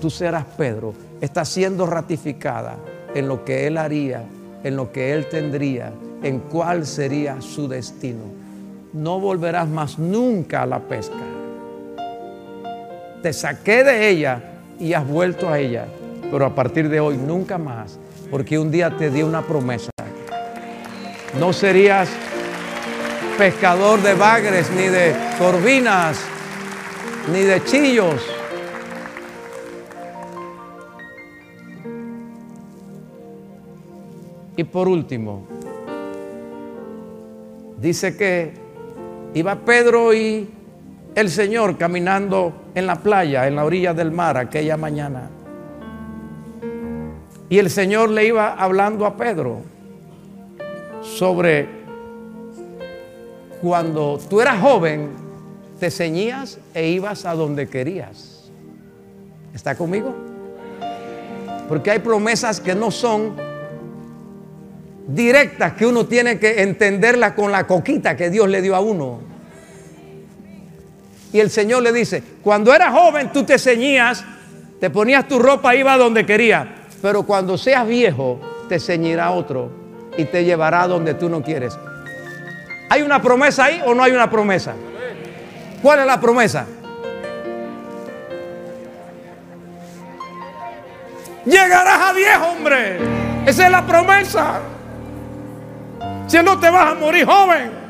[0.00, 2.76] tú serás Pedro, está siendo ratificada
[3.16, 4.22] en lo que él haría,
[4.62, 8.45] en lo que él tendría, en cuál sería su destino.
[8.96, 11.16] No volverás más nunca a la pesca.
[13.22, 14.40] Te saqué de ella
[14.80, 15.86] y has vuelto a ella,
[16.30, 17.98] pero a partir de hoy nunca más,
[18.30, 19.90] porque un día te di una promesa.
[21.38, 22.08] No serías
[23.36, 26.18] pescador de bagres, ni de corvinas,
[27.30, 28.22] ni de chillos.
[34.56, 35.46] Y por último,
[37.78, 38.65] dice que
[39.36, 40.48] iba Pedro y
[41.14, 45.28] el Señor caminando en la playa, en la orilla del mar aquella mañana.
[47.50, 49.58] Y el Señor le iba hablando a Pedro
[51.02, 51.68] sobre
[53.60, 55.10] cuando tú eras joven,
[55.78, 58.50] te ceñías e ibas a donde querías.
[59.54, 60.14] ¿Está conmigo?
[61.68, 63.34] Porque hay promesas que no son
[65.06, 69.25] directas que uno tiene que entenderla con la coquita que Dios le dio a uno.
[71.32, 74.24] Y el Señor le dice, cuando eras joven tú te ceñías,
[74.80, 79.70] te ponías tu ropa, iba donde quería, pero cuando seas viejo te ceñirá otro
[80.16, 81.76] y te llevará donde tú no quieres.
[82.88, 84.74] ¿Hay una promesa ahí o no hay una promesa?
[85.82, 86.66] ¿Cuál es la promesa?
[91.44, 92.98] Llegarás a viejo, hombre.
[93.46, 94.60] Esa es la promesa.
[96.26, 97.85] Si no te vas a morir joven.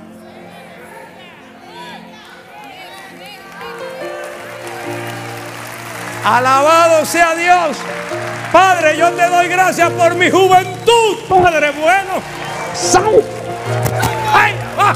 [6.26, 7.76] Alabado sea Dios.
[8.52, 11.18] Padre, yo te doy gracias por mi juventud.
[11.28, 12.20] Padre bueno.
[12.74, 13.22] Sal.
[14.34, 14.94] Ay, ah,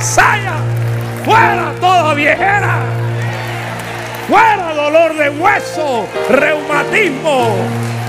[0.00, 0.54] saya.
[1.24, 2.80] Fuera toda viejera.
[4.28, 7.54] Fuera dolor de hueso, reumatismo.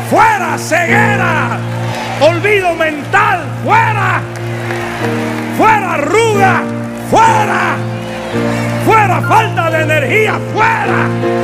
[0.10, 1.60] Fuera ceguera
[2.22, 4.22] olvido mental, fuera,
[5.58, 6.64] fuera arruga,
[7.10, 7.78] fuera,
[8.86, 11.38] fuera falta de energía, fuera.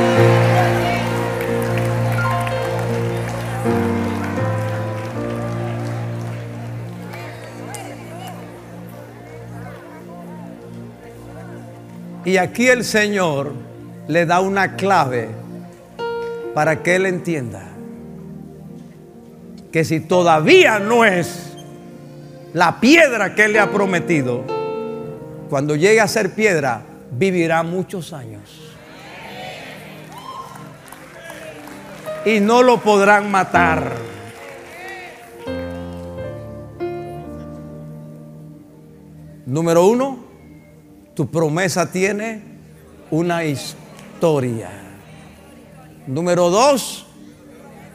[12.36, 13.54] Y aquí el Señor
[14.08, 15.30] le da una clave
[16.52, 17.66] para que él entienda
[19.72, 21.56] que si todavía no es
[22.52, 24.44] la piedra que Él le ha prometido,
[25.48, 28.76] cuando llegue a ser piedra, vivirá muchos años.
[32.26, 33.92] Y no lo podrán matar.
[39.46, 40.25] Número uno,
[41.16, 42.42] tu promesa tiene
[43.10, 44.68] una historia.
[46.06, 47.06] Número dos,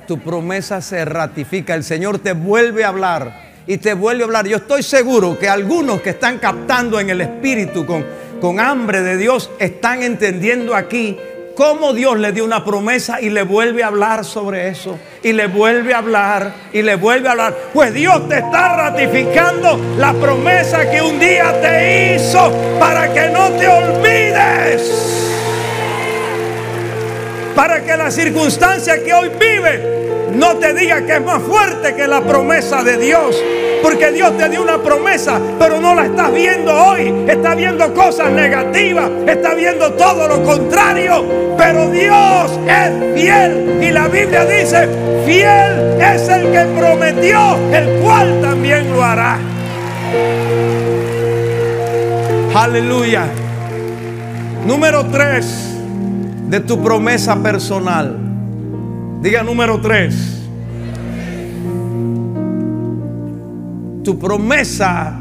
[0.08, 1.76] tu promesa se ratifica.
[1.76, 4.48] El Señor te vuelve a hablar y te vuelve a hablar.
[4.48, 8.04] Yo estoy seguro que algunos que están captando en el Espíritu con,
[8.42, 11.16] con hambre de Dios están entendiendo aquí
[11.56, 14.98] cómo Dios le dio una promesa y le vuelve a hablar sobre eso.
[15.24, 17.56] Y le vuelve a hablar y le vuelve a hablar.
[17.74, 23.50] Pues Dios te está ratificando la promesa que un día te hizo para que no
[23.52, 25.28] te olvides.
[27.56, 32.08] Para que la circunstancia que hoy vive no te diga que es más fuerte que
[32.08, 33.36] la promesa de Dios.
[33.82, 37.26] Porque Dios te dio una promesa, pero no la estás viendo hoy.
[37.28, 41.26] Está viendo cosas negativas, está viendo todo lo contrario.
[41.58, 43.80] Pero Dios es fiel.
[43.82, 44.88] Y la Biblia dice,
[45.26, 49.38] fiel es el que prometió, el cual también lo hará.
[52.54, 53.26] Aleluya.
[54.66, 55.76] Número tres
[56.50, 58.18] de tu promesa personal.
[59.22, 60.31] Diga número tres.
[64.04, 65.16] Tu promesa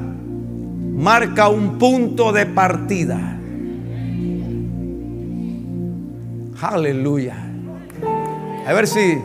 [1.01, 3.19] marca un punto de partida.
[6.61, 7.37] Aleluya.
[8.67, 9.19] A ver si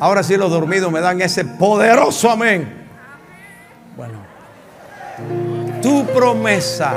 [0.00, 2.68] ahora sí los dormidos me dan ese poderoso amén.
[3.96, 4.18] Bueno,
[5.82, 6.94] tu promesa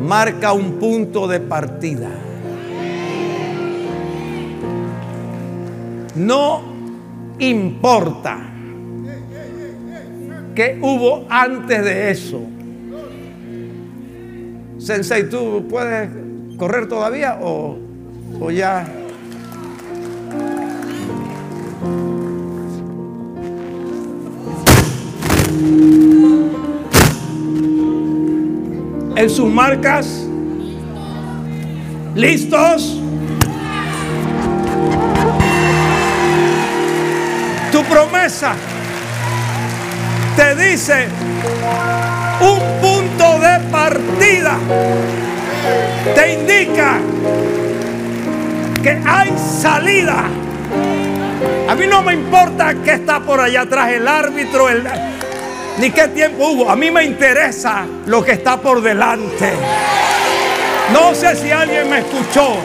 [0.00, 2.08] marca un punto de partida.
[6.16, 6.62] No
[7.38, 8.49] importa
[10.54, 12.40] qué hubo antes de eso.
[14.78, 16.08] Sensei, ¿tú puedes
[16.56, 17.78] correr todavía o,
[18.40, 18.86] o ya?
[29.16, 30.26] En sus marcas,
[32.14, 32.96] listos.
[37.70, 38.56] Tu promesa
[40.40, 41.06] te dice
[42.40, 44.56] un punto de partida.
[46.14, 46.98] Te indica
[48.82, 50.24] que hay salida.
[51.68, 54.68] A mí no me importa que está por allá atrás el árbitro,
[55.76, 56.70] ni qué tiempo hubo.
[56.70, 59.52] A mí me interesa lo que está por delante.
[60.90, 62.56] No sé si alguien me escuchó.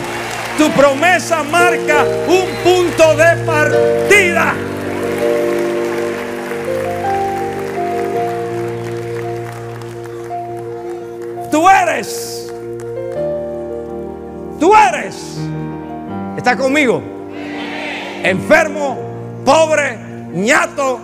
[0.58, 4.54] Tu promesa marca un punto de partida.
[11.56, 12.52] Tú eres.
[14.60, 15.38] Tú eres.
[16.36, 17.02] ¿Está conmigo?
[18.24, 18.98] Enfermo,
[19.46, 19.98] pobre,
[20.34, 21.00] ñato.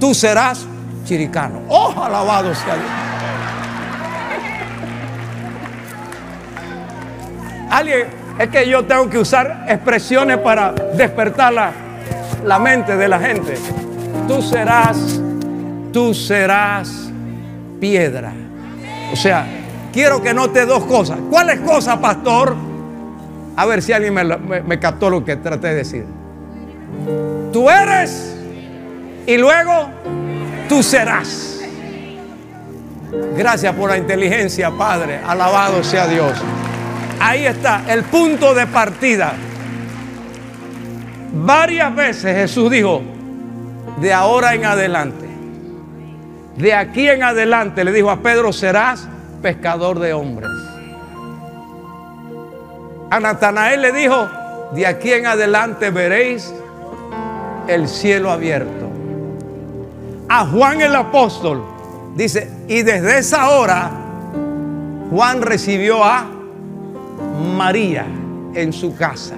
[0.00, 0.66] Tú serás
[1.04, 1.60] chiricano.
[1.68, 2.90] Oh, alabado sea Dios.
[7.68, 8.06] Alguien,
[8.38, 11.72] es que yo tengo que usar expresiones para despertar la,
[12.42, 13.58] la mente de la gente.
[14.26, 15.20] Tú serás,
[15.92, 17.07] tú serás
[17.80, 18.32] piedra.
[19.12, 19.46] O sea,
[19.92, 21.18] quiero que note dos cosas.
[21.30, 22.56] ¿Cuáles cosas, pastor?
[23.56, 26.04] A ver si alguien me, me- captó lo que traté de decir.
[27.52, 28.36] Tú eres
[29.26, 29.88] y luego
[30.68, 31.60] tú serás.
[33.36, 35.20] Gracias por la inteligencia, Padre.
[35.26, 36.32] Alabado sea Dios.
[37.20, 39.32] Ahí está, el punto de partida.
[41.32, 43.02] Varias veces Jesús dijo,
[44.00, 45.27] de ahora en adelante,
[46.58, 49.08] de aquí en adelante, le dijo a Pedro, serás
[49.40, 50.50] pescador de hombres.
[53.10, 54.28] A Natanael le dijo,
[54.74, 56.52] de aquí en adelante veréis
[57.68, 58.90] el cielo abierto.
[60.28, 61.62] A Juan el apóstol
[62.16, 63.90] dice, y desde esa hora
[65.10, 66.26] Juan recibió a
[67.56, 68.04] María
[68.54, 69.36] en su casa.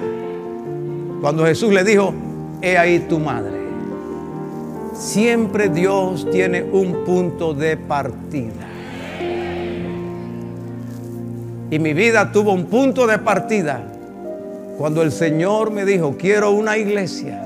[1.20, 2.14] Cuando Jesús le dijo,
[2.62, 3.59] he ahí tu madre.
[5.00, 8.68] Siempre Dios tiene un punto de partida.
[11.70, 13.80] Y mi vida tuvo un punto de partida
[14.76, 17.42] cuando el Señor me dijo, quiero una iglesia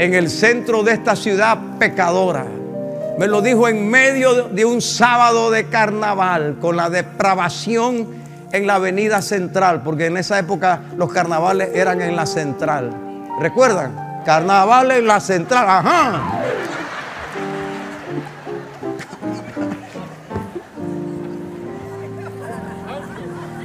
[0.00, 2.44] en el centro de esta ciudad pecadora.
[3.20, 8.08] Me lo dijo en medio de un sábado de carnaval, con la depravación
[8.50, 12.90] en la avenida central, porque en esa época los carnavales eran en la central.
[13.40, 14.22] ¿Recuerdan?
[14.24, 16.37] Carnaval en la central, ajá.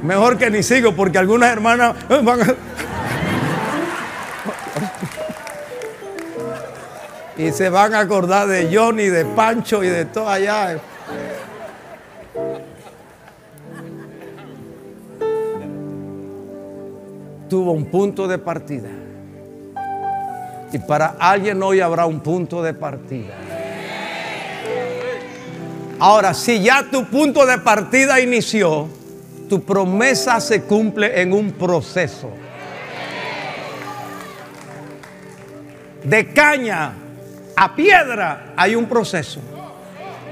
[0.04, 2.54] Mejor que ni sigo, porque algunas hermanas eh, van a...
[7.38, 10.78] Y se van a acordar de Johnny, de Pancho y de todo allá.
[17.48, 18.90] Tuvo un punto de partida.
[20.70, 23.32] Y para alguien hoy habrá un punto de partida.
[25.98, 28.88] Ahora, si ya tu punto de partida inició,
[29.54, 32.28] tu promesa se cumple en un proceso.
[36.02, 36.92] De caña
[37.54, 39.38] a piedra hay un proceso.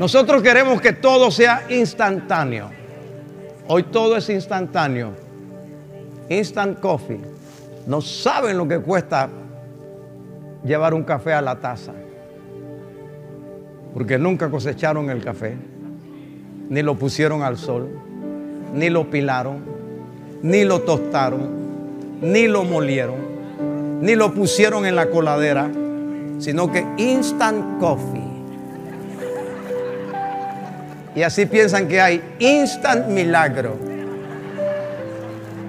[0.01, 2.69] Nosotros queremos que todo sea instantáneo.
[3.69, 5.13] Hoy todo es instantáneo.
[6.29, 7.21] Instant coffee.
[7.87, 9.29] No saben lo que cuesta
[10.65, 11.93] llevar un café a la taza.
[13.95, 15.57] Porque nunca cosecharon el café,
[16.69, 17.89] ni lo pusieron al sol,
[18.73, 19.59] ni lo pilaron,
[20.43, 21.49] ni lo tostaron,
[22.21, 23.17] ni lo molieron,
[24.01, 25.69] ni lo pusieron en la coladera,
[26.39, 28.23] sino que instant coffee.
[31.15, 33.77] Y así piensan que hay instant milagro,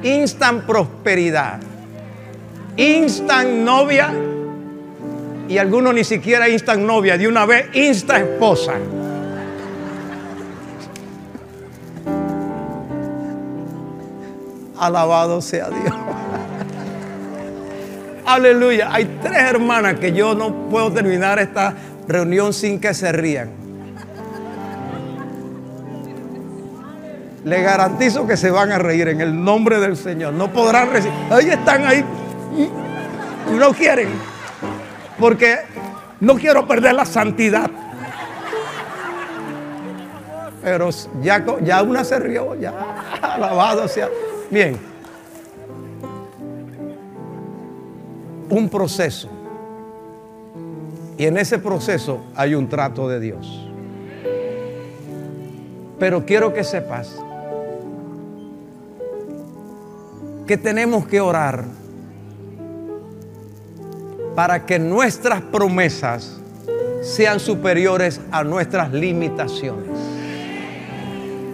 [0.01, 1.59] instant prosperidad,
[2.77, 4.13] instant novia
[5.49, 8.73] y algunos ni siquiera instant novia, de una vez instant esposa.
[14.84, 15.95] Alabado sea Dios.
[18.25, 18.93] Aleluya.
[18.93, 21.73] Hay tres hermanas que yo no puedo terminar esta
[22.05, 23.49] reunión sin que se rían.
[27.45, 30.34] Le garantizo que se van a reír en el nombre del Señor.
[30.34, 31.15] No podrán recibir.
[31.29, 32.03] Ahí están ahí.
[33.57, 34.09] No quieren.
[35.17, 35.59] Porque
[36.19, 37.71] no quiero perder la santidad.
[40.61, 40.89] Pero
[41.21, 42.73] ya, ya una se rió, ya.
[43.21, 44.09] Alabado sea.
[44.53, 44.77] Bien.
[48.51, 49.27] Un proceso.
[51.17, 53.67] Y en ese proceso hay un trato de Dios.
[55.97, 57.19] Pero quiero que sepas
[60.45, 61.63] que tenemos que orar
[64.35, 66.39] para que nuestras promesas
[67.01, 69.89] sean superiores a nuestras limitaciones.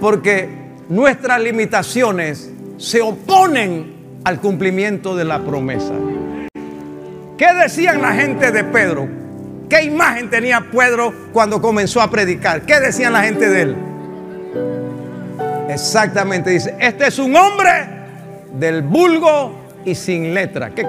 [0.01, 0.49] Porque
[0.89, 5.93] nuestras limitaciones se oponen al cumplimiento de la promesa.
[7.37, 9.19] ¿Qué decían la gente de Pedro
[9.69, 12.63] ¿Qué imagen tenía Pedro cuando comenzó a predicar?
[12.63, 13.75] ¿Qué decían la gente de él?
[15.69, 17.69] Exactamente, dice, este es un hombre
[18.53, 19.53] del vulgo
[19.85, 20.71] y sin letra.
[20.71, 20.87] ¿Qué,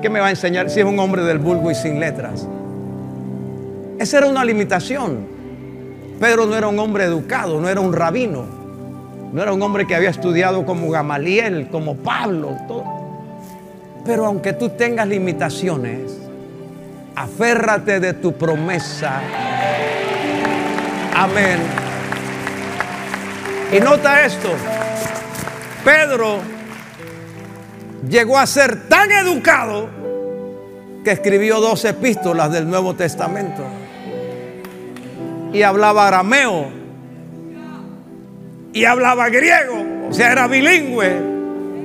[0.00, 2.46] qué, me va a enseñar si es un hombre del vulgo y sin letras?
[3.98, 5.26] Esa era una limitación.
[6.20, 8.44] Pedro no era un hombre educado, no era un rabino,
[9.34, 12.56] no era un hombre que había estudiado como Gamaliel, como Pablo.
[12.68, 12.84] Todo.
[14.06, 16.16] Pero aunque tú tengas limitaciones,
[17.16, 19.20] aférrate de tu promesa.
[21.16, 21.58] Amén.
[23.72, 24.50] Y nota esto,
[25.84, 26.38] Pedro
[28.08, 29.88] llegó a ser tan educado
[31.02, 33.64] que escribió dos epístolas del Nuevo Testamento.
[35.52, 36.83] Y hablaba arameo.
[38.74, 40.06] Y hablaba griego.
[40.10, 41.16] O sea, era bilingüe.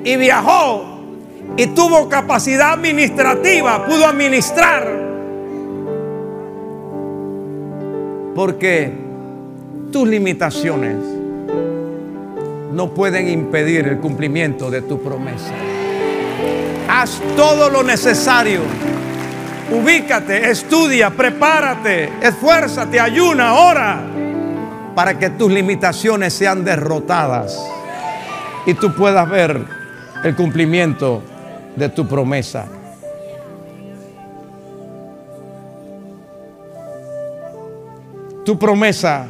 [0.03, 0.99] Y viajó.
[1.55, 3.85] Y tuvo capacidad administrativa.
[3.85, 5.09] Pudo administrar
[8.39, 8.89] Porque
[9.91, 10.95] tus limitaciones
[12.71, 15.53] no pueden impedir el cumplimiento de tu promesa.
[16.87, 18.61] Haz todo lo necesario.
[19.71, 24.18] Ubícate, estudia, prepárate, esfuérzate, ayuna, ora
[24.99, 27.57] para que tus limitaciones sean derrotadas
[28.65, 29.65] y tú puedas ver
[30.25, 31.23] el cumplimiento
[31.73, 32.67] de tu promesa.
[38.43, 39.25] Tu promesa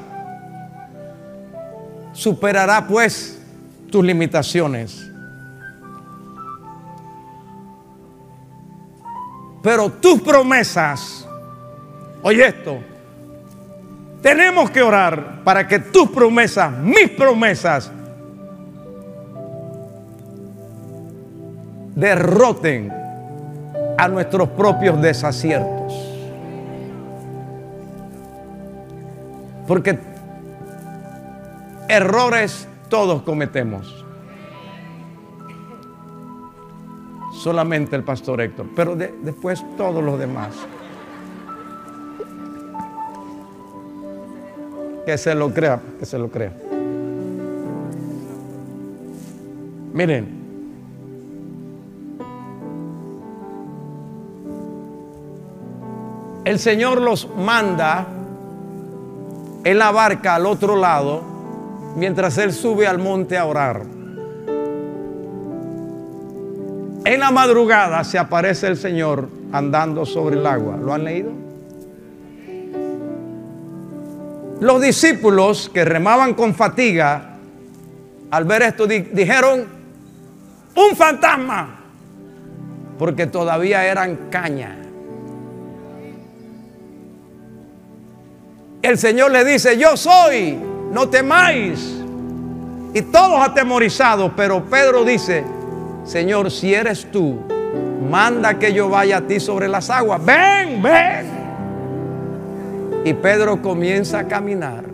[2.13, 3.39] superará pues
[3.91, 5.07] tus limitaciones.
[9.61, 11.27] Pero tus promesas,
[12.23, 12.79] oye esto,
[14.21, 17.91] tenemos que orar para que tus promesas, mis promesas,
[21.95, 22.91] derroten
[23.97, 25.93] a nuestros propios desaciertos.
[29.67, 29.99] Porque
[31.87, 34.05] errores todos cometemos.
[37.33, 40.55] Solamente el pastor Héctor, pero después todos los demás.
[45.09, 46.51] Que se lo crea, que se lo crea.
[49.91, 50.29] Miren,
[56.45, 58.05] el Señor los manda
[59.63, 61.23] en la barca al otro lado
[61.95, 63.81] mientras él sube al monte a orar.
[67.03, 70.77] En la madrugada se aparece el Señor andando sobre el agua.
[70.77, 71.48] ¿Lo han leído?
[74.59, 77.37] Los discípulos que remaban con fatiga,
[78.31, 79.65] al ver esto dijeron,
[80.75, 81.79] un fantasma,
[82.97, 84.75] porque todavía eran caña.
[88.81, 90.57] El Señor le dice, yo soy,
[90.91, 91.97] no temáis.
[92.93, 95.43] Y todos atemorizados, pero Pedro dice,
[96.05, 97.39] Señor, si eres tú,
[98.09, 100.23] manda que yo vaya a ti sobre las aguas.
[100.25, 101.28] Ven, ven.
[103.05, 104.85] Y Pedro comienza a caminar.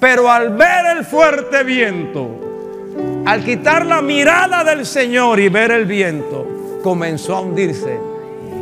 [0.00, 2.28] Pero al ver el fuerte viento,
[3.24, 6.46] al quitar la mirada del Señor y ver el viento,
[6.82, 7.98] comenzó a hundirse.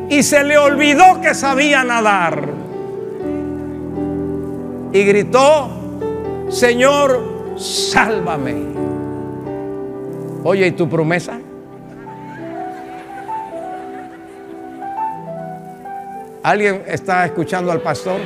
[0.09, 2.67] Y se le olvidó que sabía nadar
[4.93, 5.69] y gritó,
[6.49, 8.55] Señor, sálvame.
[10.45, 11.39] Oye, ¿y tu promesa?
[16.47, 18.20] ¿Alguien está escuchando al pastor?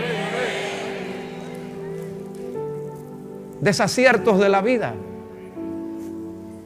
[3.63, 4.93] Desaciertos de la vida.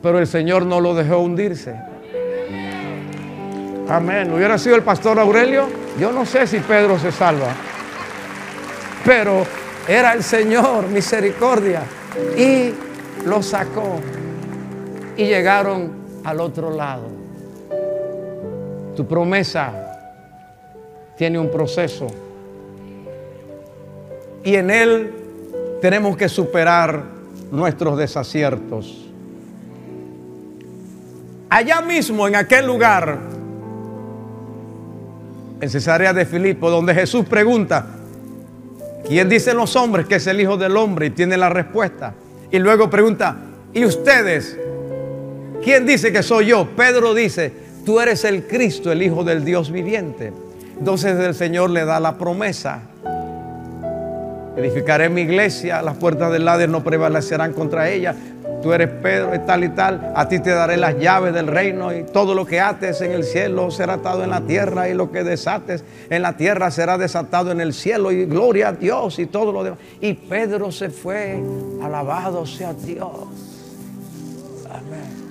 [0.03, 1.77] Pero el Señor no lo dejó hundirse.
[3.89, 4.33] Amén.
[4.33, 5.69] ¿Hubiera sido el pastor Aurelio?
[5.97, 7.53] Yo no sé si Pedro se salva.
[9.05, 9.47] Pero
[9.87, 11.83] era el Señor, misericordia.
[12.37, 12.75] Y
[13.25, 14.01] lo sacó.
[15.17, 15.93] Y llegaron
[16.25, 17.07] al otro lado.
[18.97, 19.94] Tu promesa
[21.17, 22.07] tiene un proceso.
[24.43, 25.13] Y en él
[25.81, 27.05] tenemos que superar
[27.51, 29.09] nuestros desaciertos.
[31.49, 33.19] Allá mismo, en aquel lugar,
[35.61, 37.87] en Cesarea de Filipo, donde Jesús pregunta,
[39.07, 41.07] ¿Quién dicen los hombres que es el Hijo del Hombre?
[41.07, 42.15] Y tiene la respuesta.
[42.51, 43.37] Y luego pregunta,
[43.73, 44.59] ¿y ustedes?
[45.63, 46.69] ¿Quién dice que soy yo?
[46.75, 47.53] Pedro dice,
[47.85, 50.33] tú eres el Cristo, el Hijo del Dios viviente.
[50.79, 52.83] Entonces el Señor le da la promesa.
[54.57, 58.15] Edificaré mi iglesia, las puertas del Hades no prevalecerán contra ella.
[58.63, 61.93] tú eres Pedro y tal y tal, a ti te daré las llaves del reino
[61.93, 65.11] y todo lo que ates en el cielo será atado en la tierra y lo
[65.11, 69.27] que desates en la tierra será desatado en el cielo y gloria a Dios y
[69.27, 69.81] todo lo demás.
[70.01, 71.43] Y Pedro se fue,
[71.83, 73.11] alabado sea Dios.
[74.71, 75.25] Amén.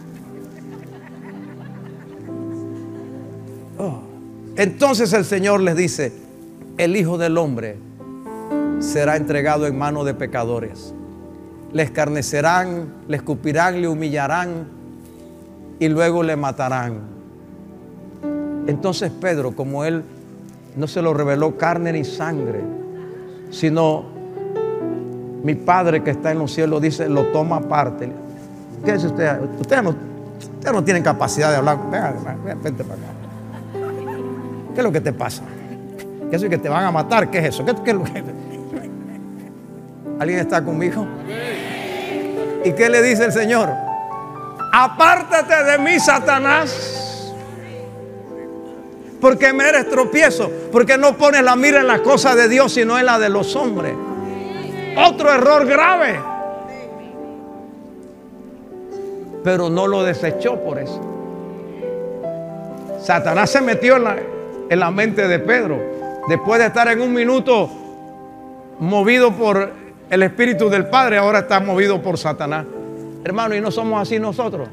[3.80, 4.13] Oh.
[4.56, 6.12] Entonces el Señor les dice,
[6.78, 7.78] el Hijo del Hombre
[8.80, 10.94] será entregado en manos de pecadores
[11.74, 14.68] le escarnecerán, le escupirán, le humillarán
[15.80, 17.00] y luego le matarán.
[18.68, 20.04] Entonces Pedro, como él
[20.78, 22.62] no se lo reveló carne ni sangre,
[23.50, 24.06] sino
[25.44, 28.10] mi Padre que está en los cielos dice, lo toma aparte.
[28.86, 29.40] ¿Qué es usted?
[29.60, 29.96] Ustedes no,
[30.72, 31.80] no tienen capacidad de hablar.
[31.92, 32.16] Venga,
[32.64, 33.23] vente para acá.
[34.74, 35.44] ¿Qué es lo que te pasa?
[36.30, 37.30] ¿Qué es eso que te van a matar?
[37.30, 37.64] ¿Qué es eso?
[37.64, 37.92] ¿Qué, qué
[40.20, 41.06] ¿Alguien está conmigo?
[42.66, 43.70] ¿Y qué le dice el Señor?
[44.72, 47.34] Apártate de mí, Satanás.
[49.22, 50.50] Porque me eres tropiezo.
[50.72, 53.56] Porque no pones la mira en las cosas de Dios, sino en la de los
[53.56, 53.94] hombres.
[54.98, 56.20] Otro error grave.
[59.44, 61.00] Pero no lo desechó por eso.
[63.00, 64.16] Satanás se metió en la,
[64.74, 65.80] en la mente de Pedro.
[66.28, 67.70] Después de estar en un minuto
[68.80, 69.72] movido por
[70.10, 72.66] el Espíritu del Padre ahora está movido por Satanás.
[73.24, 74.68] Hermano, y no somos así nosotros.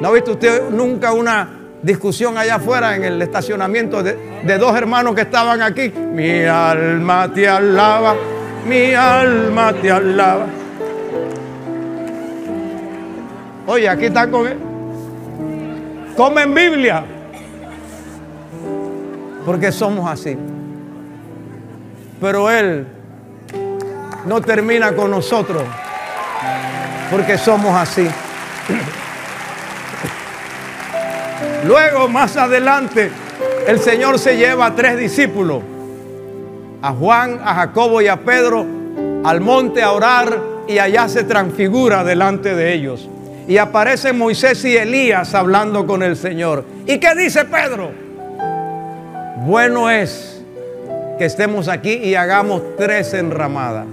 [0.00, 5.14] ¿No ha visto usted nunca una discusión allá afuera en el estacionamiento de, dos hermanos
[5.14, 5.88] que estaban aquí?
[5.88, 8.14] Mi alma te alaba,
[8.66, 10.46] mi alma te alaba.
[13.66, 14.58] Oye, aquí están con él.
[16.14, 17.04] Comen Biblia.
[19.48, 20.36] Porque somos así.
[22.20, 22.86] Pero él
[24.26, 25.62] no termina con nosotros,
[27.10, 28.06] porque somos así.
[31.64, 33.10] Luego, más adelante,
[33.66, 35.62] el Señor se lleva a tres discípulos,
[36.82, 38.66] a Juan, a Jacobo y a Pedro,
[39.24, 40.38] al monte a orar
[40.68, 43.08] y allá se transfigura delante de ellos.
[43.48, 46.66] Y aparecen Moisés y Elías hablando con el Señor.
[46.86, 48.07] ¿Y qué dice Pedro?
[49.44, 50.42] Bueno es
[51.16, 53.86] que estemos aquí y hagamos tres enramadas.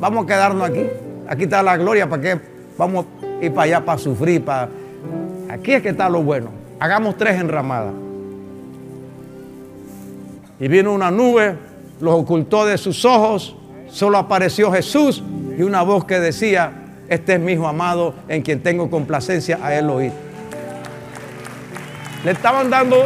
[0.00, 0.86] Vamos a quedarnos aquí.
[1.28, 2.08] Aquí está la gloria.
[2.08, 2.40] ¿Para qué?
[2.78, 4.44] Vamos a ir para allá para sufrir.
[4.44, 4.70] Para...
[5.50, 6.50] Aquí es que está lo bueno.
[6.80, 7.92] Hagamos tres enramadas.
[10.58, 11.54] Y vino una nube,
[12.00, 13.54] los ocultó de sus ojos.
[13.88, 15.22] Solo apareció Jesús
[15.58, 16.72] y una voz que decía,
[17.08, 20.12] este es mi hijo amado en quien tengo complacencia a él oír.
[22.24, 23.04] Le estaban dando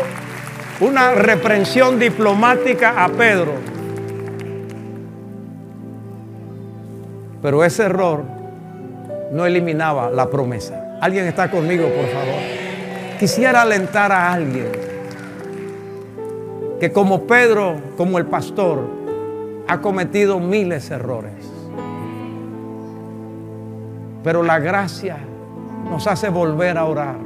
[0.81, 3.77] una reprensión diplomática a Pedro
[7.47, 8.25] Pero ese error
[9.31, 10.99] no eliminaba la promesa.
[11.01, 12.41] ¿Alguien está conmigo, por favor?
[13.21, 14.67] Quisiera alentar a alguien
[16.81, 18.81] que como Pedro, como el pastor,
[19.69, 21.53] ha cometido miles de errores.
[24.25, 25.19] Pero la gracia
[25.89, 27.17] nos hace volver a orar.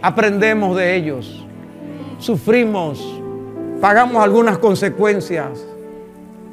[0.00, 1.39] Aprendemos de ellos,
[2.20, 3.20] sufrimos,
[3.80, 5.48] pagamos algunas consecuencias,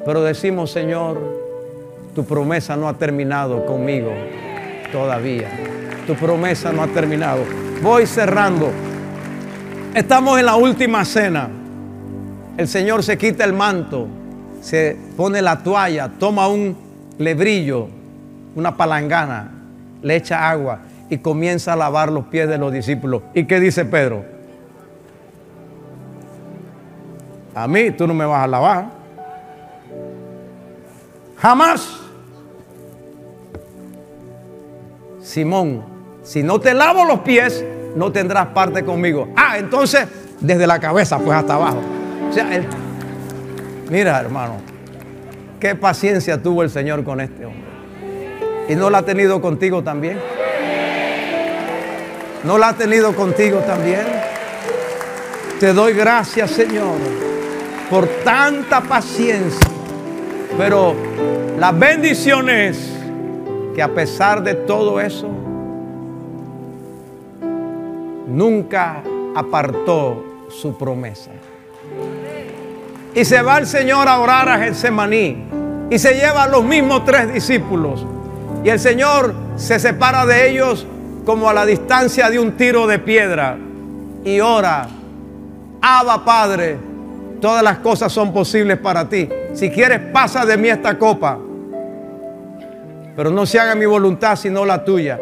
[0.04, 1.18] pero decimos, Señor,
[2.14, 4.10] tu promesa no ha terminado conmigo
[4.90, 5.48] todavía.
[6.06, 7.42] Tu promesa no ha terminado.
[7.82, 8.70] Voy cerrando.
[9.94, 11.48] Estamos en la última cena.
[12.56, 14.08] El Señor se quita el manto,
[14.60, 16.76] se pone la toalla, toma un
[17.18, 17.88] lebrillo,
[18.56, 19.52] una palangana,
[20.02, 23.22] le echa agua y comienza a lavar los pies de los discípulos.
[23.34, 24.37] ¿Y qué dice Pedro?
[27.54, 28.86] A mí tú no me vas a lavar.
[31.36, 31.98] Jamás.
[35.22, 35.84] Simón,
[36.22, 39.28] si no te lavo los pies, no tendrás parte conmigo.
[39.36, 40.06] Ah, entonces,
[40.40, 41.80] desde la cabeza, pues hasta abajo.
[42.28, 42.48] O sea,
[43.90, 44.54] mira, hermano,
[45.60, 47.68] qué paciencia tuvo el Señor con este hombre.
[48.68, 50.18] ¿Y no la ha tenido contigo también?
[52.44, 54.06] ¿No la ha tenido contigo también?
[55.58, 56.96] Te doy gracias, Señor,
[57.90, 59.68] por tanta paciencia.
[60.56, 60.94] Pero
[61.58, 62.78] la bendición es
[63.74, 65.28] que a pesar de todo eso,
[68.26, 69.02] nunca
[69.34, 71.30] apartó su promesa.
[73.14, 75.44] Y se va el Señor a orar a Getsemaní
[75.90, 78.04] y se lleva a los mismos tres discípulos.
[78.64, 80.86] Y el Señor se separa de ellos
[81.24, 83.56] como a la distancia de un tiro de piedra
[84.24, 84.88] y ora,
[85.80, 86.87] Abba Padre,
[87.40, 89.28] todas las cosas son posibles para ti.
[89.54, 91.38] Si quieres, pasa de mí esta copa
[93.18, 95.18] pero no se haga mi voluntad sino la tuya.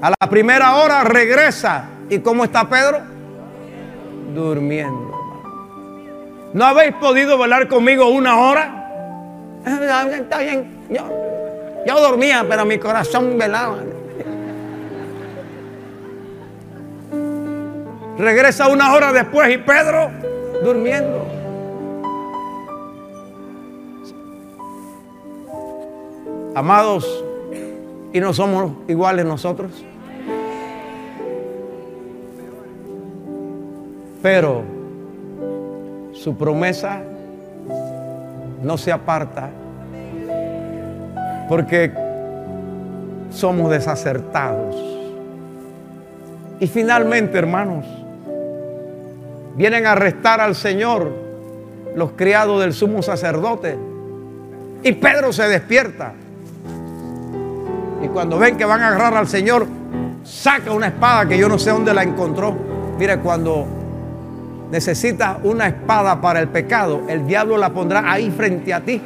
[0.00, 1.86] A la primera hora regresa.
[2.08, 3.00] ¿Y cómo está Pedro?
[4.32, 5.12] Durmiendo.
[6.52, 9.58] ¿No habéis podido velar conmigo una hora?
[10.12, 10.86] Está bien.
[10.88, 11.02] Yo,
[11.84, 13.78] yo dormía, pero mi corazón velaba.
[18.18, 20.12] Regresa una hora después y Pedro
[20.62, 21.24] durmiendo.
[26.54, 27.24] Amados,
[28.12, 29.70] ¿y no somos iguales nosotros?
[34.22, 34.62] Pero
[36.12, 37.02] su promesa
[38.62, 39.50] no se aparta
[41.48, 41.92] porque
[43.30, 44.74] somos desacertados.
[46.60, 47.86] Y finalmente, hermanos,
[49.58, 51.12] vienen a arrestar al Señor
[51.96, 53.76] los criados del sumo sacerdote.
[54.84, 56.12] Y Pedro se despierta.
[58.02, 59.66] Y cuando ven que van a agarrar al Señor,
[60.22, 62.56] saca una espada que yo no sé dónde la encontró.
[62.96, 63.66] Mire, cuando
[64.70, 69.02] necesitas una espada para el pecado, el diablo la pondrá ahí frente a ti.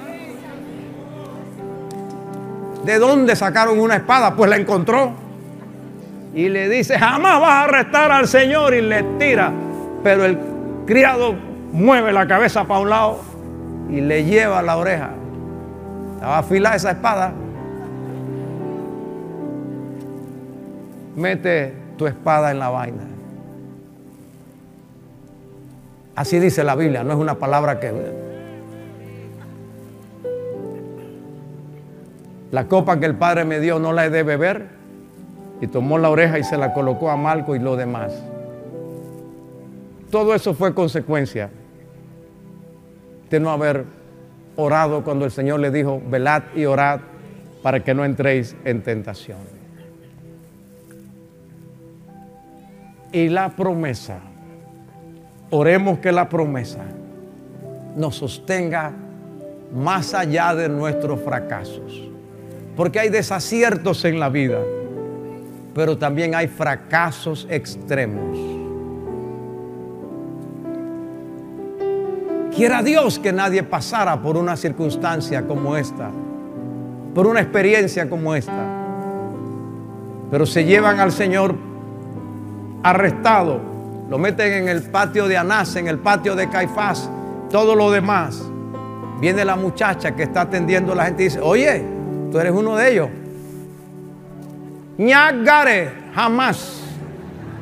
[2.84, 4.34] ¿De dónde sacaron una espada?
[4.34, 5.12] Pues la encontró.
[6.34, 9.50] Y le dice, jamás vas a arrestar al Señor y le tira.
[10.02, 10.38] Pero el
[10.86, 11.34] criado
[11.72, 13.20] mueve la cabeza para un lado
[13.88, 15.10] y le lleva la oreja.
[16.14, 17.32] Estaba afilada esa espada.
[21.16, 23.02] Mete tu espada en la vaina.
[26.14, 28.22] Así dice la Biblia, no es una palabra que...
[32.50, 34.66] La copa que el Padre me dio no la he de beber.
[35.60, 38.12] Y tomó la oreja y se la colocó a Malco y lo demás.
[40.12, 41.50] Todo eso fue consecuencia
[43.28, 43.84] de no haber
[44.54, 47.00] orado cuando el Señor le dijo, velad y orad
[47.64, 49.38] para que no entréis en tentación.
[53.10, 54.20] Y la promesa
[55.54, 56.80] Oremos que la promesa
[57.94, 58.90] nos sostenga
[59.74, 62.08] más allá de nuestros fracasos.
[62.74, 64.60] Porque hay desaciertos en la vida,
[65.74, 68.51] pero también hay fracasos extremos.
[72.54, 76.10] Quiera Dios que nadie pasara por una circunstancia como esta,
[77.14, 78.66] por una experiencia como esta.
[80.30, 81.54] Pero se llevan al Señor
[82.82, 83.72] arrestado
[84.12, 87.08] lo meten en el patio de Anás, en el patio de Caifás,
[87.48, 88.42] todo lo demás.
[89.22, 91.82] Viene la muchacha que está atendiendo a la gente y dice, oye,
[92.30, 93.08] tú eres uno de ellos.
[94.98, 96.82] Ñagare, jamás.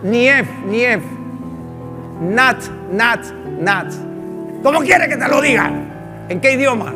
[0.03, 1.05] Nief, nief.
[2.20, 3.24] Nat, nat,
[3.61, 4.10] nat.
[4.63, 5.71] ¿Cómo quiere que te lo diga?
[6.29, 6.95] ¿En qué idioma?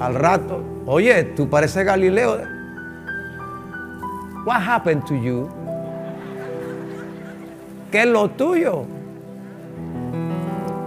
[0.00, 2.38] Al rato, oye, tú pareces Galileo.
[4.46, 5.48] What happened to you?
[7.90, 8.84] que es lo tuyo.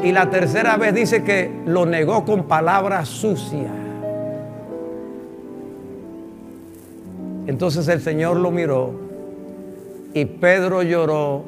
[0.01, 3.72] Y la tercera vez dice que lo negó con palabras sucias.
[7.47, 8.93] Entonces el Señor lo miró
[10.14, 11.43] y Pedro lloró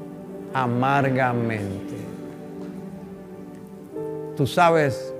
[0.53, 1.84] amargamente.
[4.35, 5.13] Tú sabes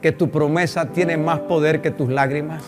[0.00, 2.64] que tu promesa tiene más poder que tus lágrimas.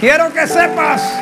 [0.00, 1.20] Quiero que sepas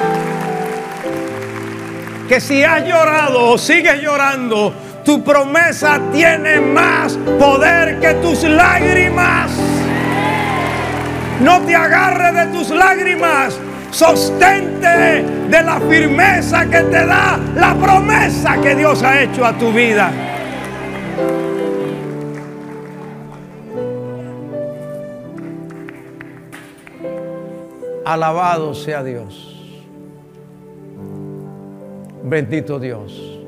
[2.29, 4.73] que si has llorado o sigues llorando,
[5.05, 9.51] tu promesa tiene más poder que tus lágrimas.
[11.43, 13.59] No te agarres de tus lágrimas.
[13.91, 19.73] Sostente de la firmeza que te da la promesa que Dios ha hecho a tu
[19.73, 20.13] vida.
[28.05, 29.55] Alabado sea Dios.
[32.25, 33.39] Bendito Dios.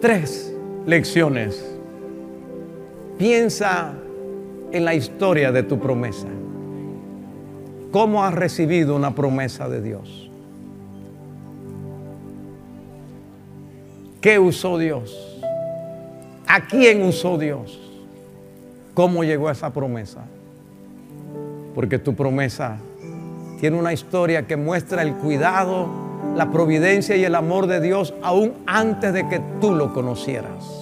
[0.00, 0.54] Tres
[0.86, 1.64] lecciones.
[3.18, 3.92] Piensa
[4.72, 6.26] en la historia de tu promesa.
[7.90, 10.30] ¿Cómo has recibido una promesa de Dios?
[14.20, 15.40] ¿Qué usó Dios?
[16.46, 17.80] ¿A quién usó Dios?
[18.94, 20.24] ¿Cómo llegó a esa promesa?
[21.74, 22.78] porque tu promesa
[23.60, 25.88] tiene una historia que muestra el cuidado,
[26.36, 30.79] la providencia y el amor de Dios aún antes de que tú lo conocieras.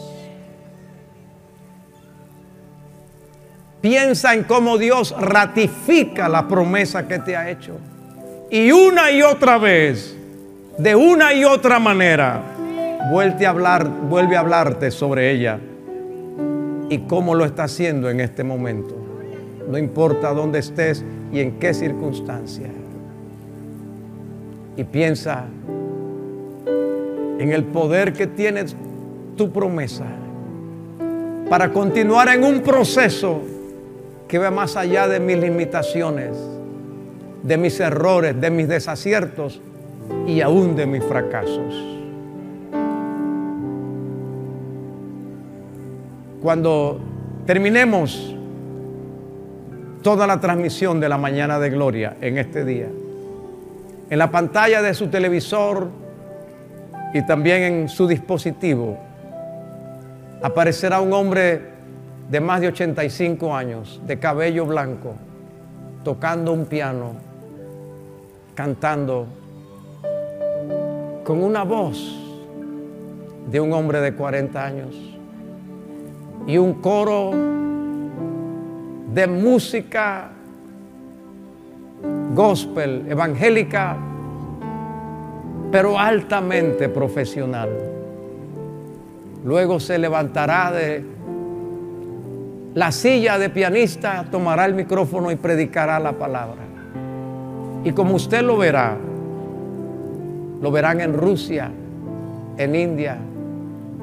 [3.81, 7.79] Piensa en cómo Dios ratifica la promesa que te ha hecho.
[8.51, 10.16] Y una y otra vez,
[10.79, 12.43] de una y otra manera,
[13.12, 15.59] vuelve a, hablar, vuelve a hablarte sobre ella.
[16.91, 18.97] y cómo lo está haciendo en este momento.
[19.68, 22.70] No importa dónde estés y en qué circunstancia.
[24.74, 25.45] Y piensa
[27.39, 28.64] en el poder que tiene
[29.37, 30.07] tu promesa
[31.51, 33.43] para continuar en un proceso
[34.29, 36.37] que va más allá de mis limitaciones,
[37.43, 39.61] de mis errores, de mis desaciertos
[40.26, 41.74] y aún de mis fracasos.
[46.43, 47.01] Cuando
[47.47, 48.37] terminemos
[50.03, 52.89] toda la transmisión de la mañana de gloria en este día,
[54.11, 55.89] en la pantalla de su televisor
[57.14, 58.99] y también en su dispositivo,
[60.43, 61.78] aparecerá un hombre
[62.29, 65.14] de más de 85 años, de cabello blanco,
[66.05, 67.12] tocando un piano,
[68.55, 69.26] cantando
[71.24, 72.16] con una voz
[73.51, 74.95] de un hombre de 40 años
[76.47, 77.31] y un coro
[79.14, 80.31] de música
[82.35, 83.97] gospel, evangélica,
[85.72, 87.70] pero altamente profesional.
[89.45, 91.18] Luego se levantará de
[92.75, 96.62] la silla de pianista, tomará el micrófono y predicará la palabra.
[97.85, 98.97] Y como usted lo verá,
[100.61, 101.71] lo verán en Rusia,
[102.57, 103.16] en India,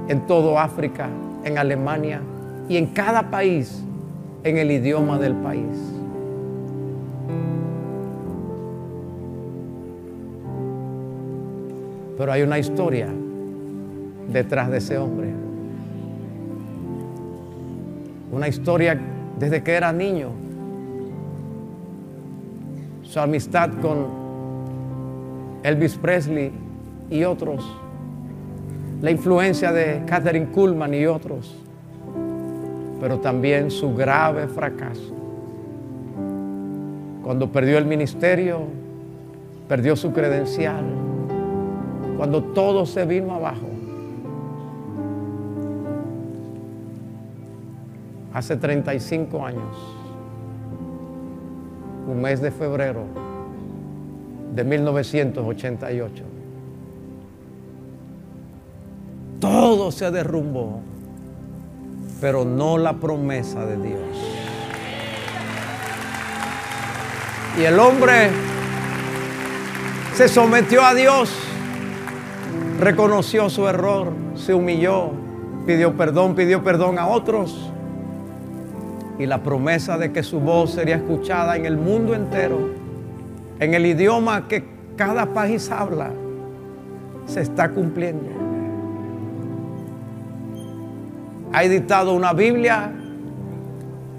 [0.07, 1.07] en todo África,
[1.43, 2.21] en Alemania
[2.67, 3.83] y en cada país
[4.43, 5.95] en el idioma del país.
[12.17, 13.09] Pero hay una historia
[14.31, 15.44] detrás de ese hombre.
[18.35, 18.99] Una historia
[19.39, 20.27] desde que era niño.
[23.03, 24.07] Su amistad con
[25.63, 26.51] Elvis Presley
[27.09, 27.65] y otros.
[29.01, 31.55] La influencia de Catherine Kuhlman y otros.
[32.99, 35.15] Pero también su grave fracaso.
[37.23, 38.63] Cuando perdió el ministerio,
[39.69, 40.83] perdió su credencial.
[42.17, 43.74] Cuando todo se vino abajo
[48.35, 49.77] hace 35 años,
[52.05, 53.05] un mes de febrero
[54.53, 56.23] de 1988.
[59.39, 60.81] Todo se derrumbó,
[62.19, 64.01] pero no la promesa de Dios.
[67.57, 68.31] Y el hombre
[70.13, 71.33] se sometió a Dios,
[72.81, 75.11] reconoció su error, se humilló,
[75.65, 77.71] pidió perdón, pidió perdón a otros
[79.17, 82.69] y la promesa de que su voz sería escuchada en el mundo entero,
[83.59, 84.63] en el idioma que
[84.95, 86.11] cada país habla,
[87.25, 88.29] se está cumpliendo.
[91.53, 92.91] Ha editado una Biblia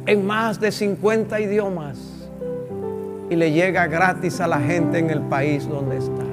[0.06, 2.28] en más de 50 idiomas
[3.28, 6.24] y le llega gratis a la gente en el país donde está.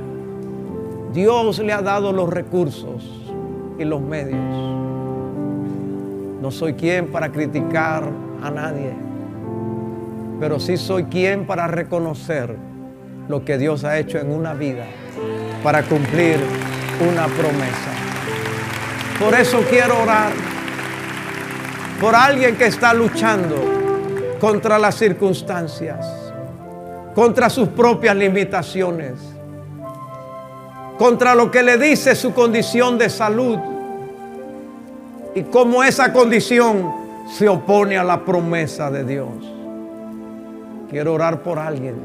[1.13, 3.03] Dios le ha dado los recursos
[3.77, 4.39] y los medios.
[6.41, 8.03] No soy quien para criticar
[8.43, 8.93] a nadie.
[10.39, 12.55] Pero sí soy quien para reconocer
[13.29, 14.85] lo que Dios ha hecho en una vida,
[15.63, 16.37] para cumplir
[17.09, 17.91] una promesa.
[19.19, 20.31] Por eso quiero orar
[22.01, 23.55] por alguien que está luchando
[24.39, 26.05] contra las circunstancias,
[27.15, 29.13] contra sus propias limitaciones,
[30.97, 33.57] contra lo que le dice su condición de salud
[35.33, 37.02] y cómo esa condición
[37.33, 39.29] se opone a la promesa de Dios.
[40.87, 41.95] Quiero orar por alguien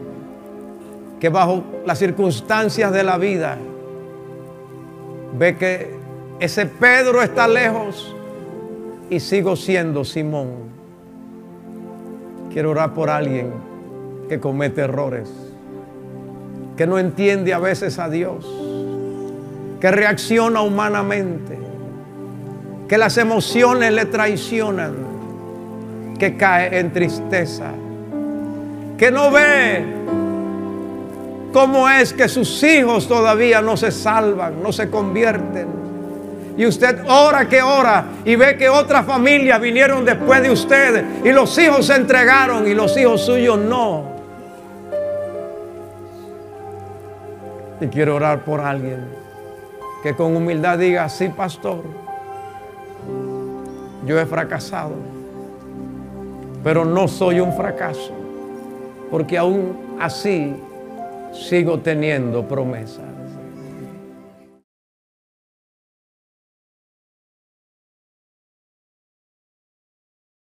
[1.21, 3.59] que bajo las circunstancias de la vida
[5.39, 5.95] ve que
[6.41, 8.15] ese Pedro está lejos
[9.11, 10.49] y sigo siendo Simón.
[12.51, 13.53] Quiero orar por alguien
[14.31, 15.31] que comete errores,
[16.75, 18.51] que no entiende a veces a Dios,
[19.79, 21.59] que reacciona humanamente,
[22.89, 25.08] que las emociones le traicionan
[26.19, 27.71] que cae en tristeza,
[28.97, 29.85] que no ve
[31.53, 35.79] cómo es que sus hijos todavía no se salvan, no se convierten.
[36.57, 41.31] Y usted ora que ora y ve que otras familias vinieron después de usted y
[41.31, 44.19] los hijos se entregaron y los hijos suyos no.
[47.81, 49.07] Y quiero orar por alguien
[50.03, 51.85] que con humildad diga, sí, pastor,
[54.05, 55.18] yo he fracasado
[56.63, 58.13] pero no soy un fracaso,
[59.11, 60.55] porque aún así
[61.33, 63.08] sigo teniendo promesas.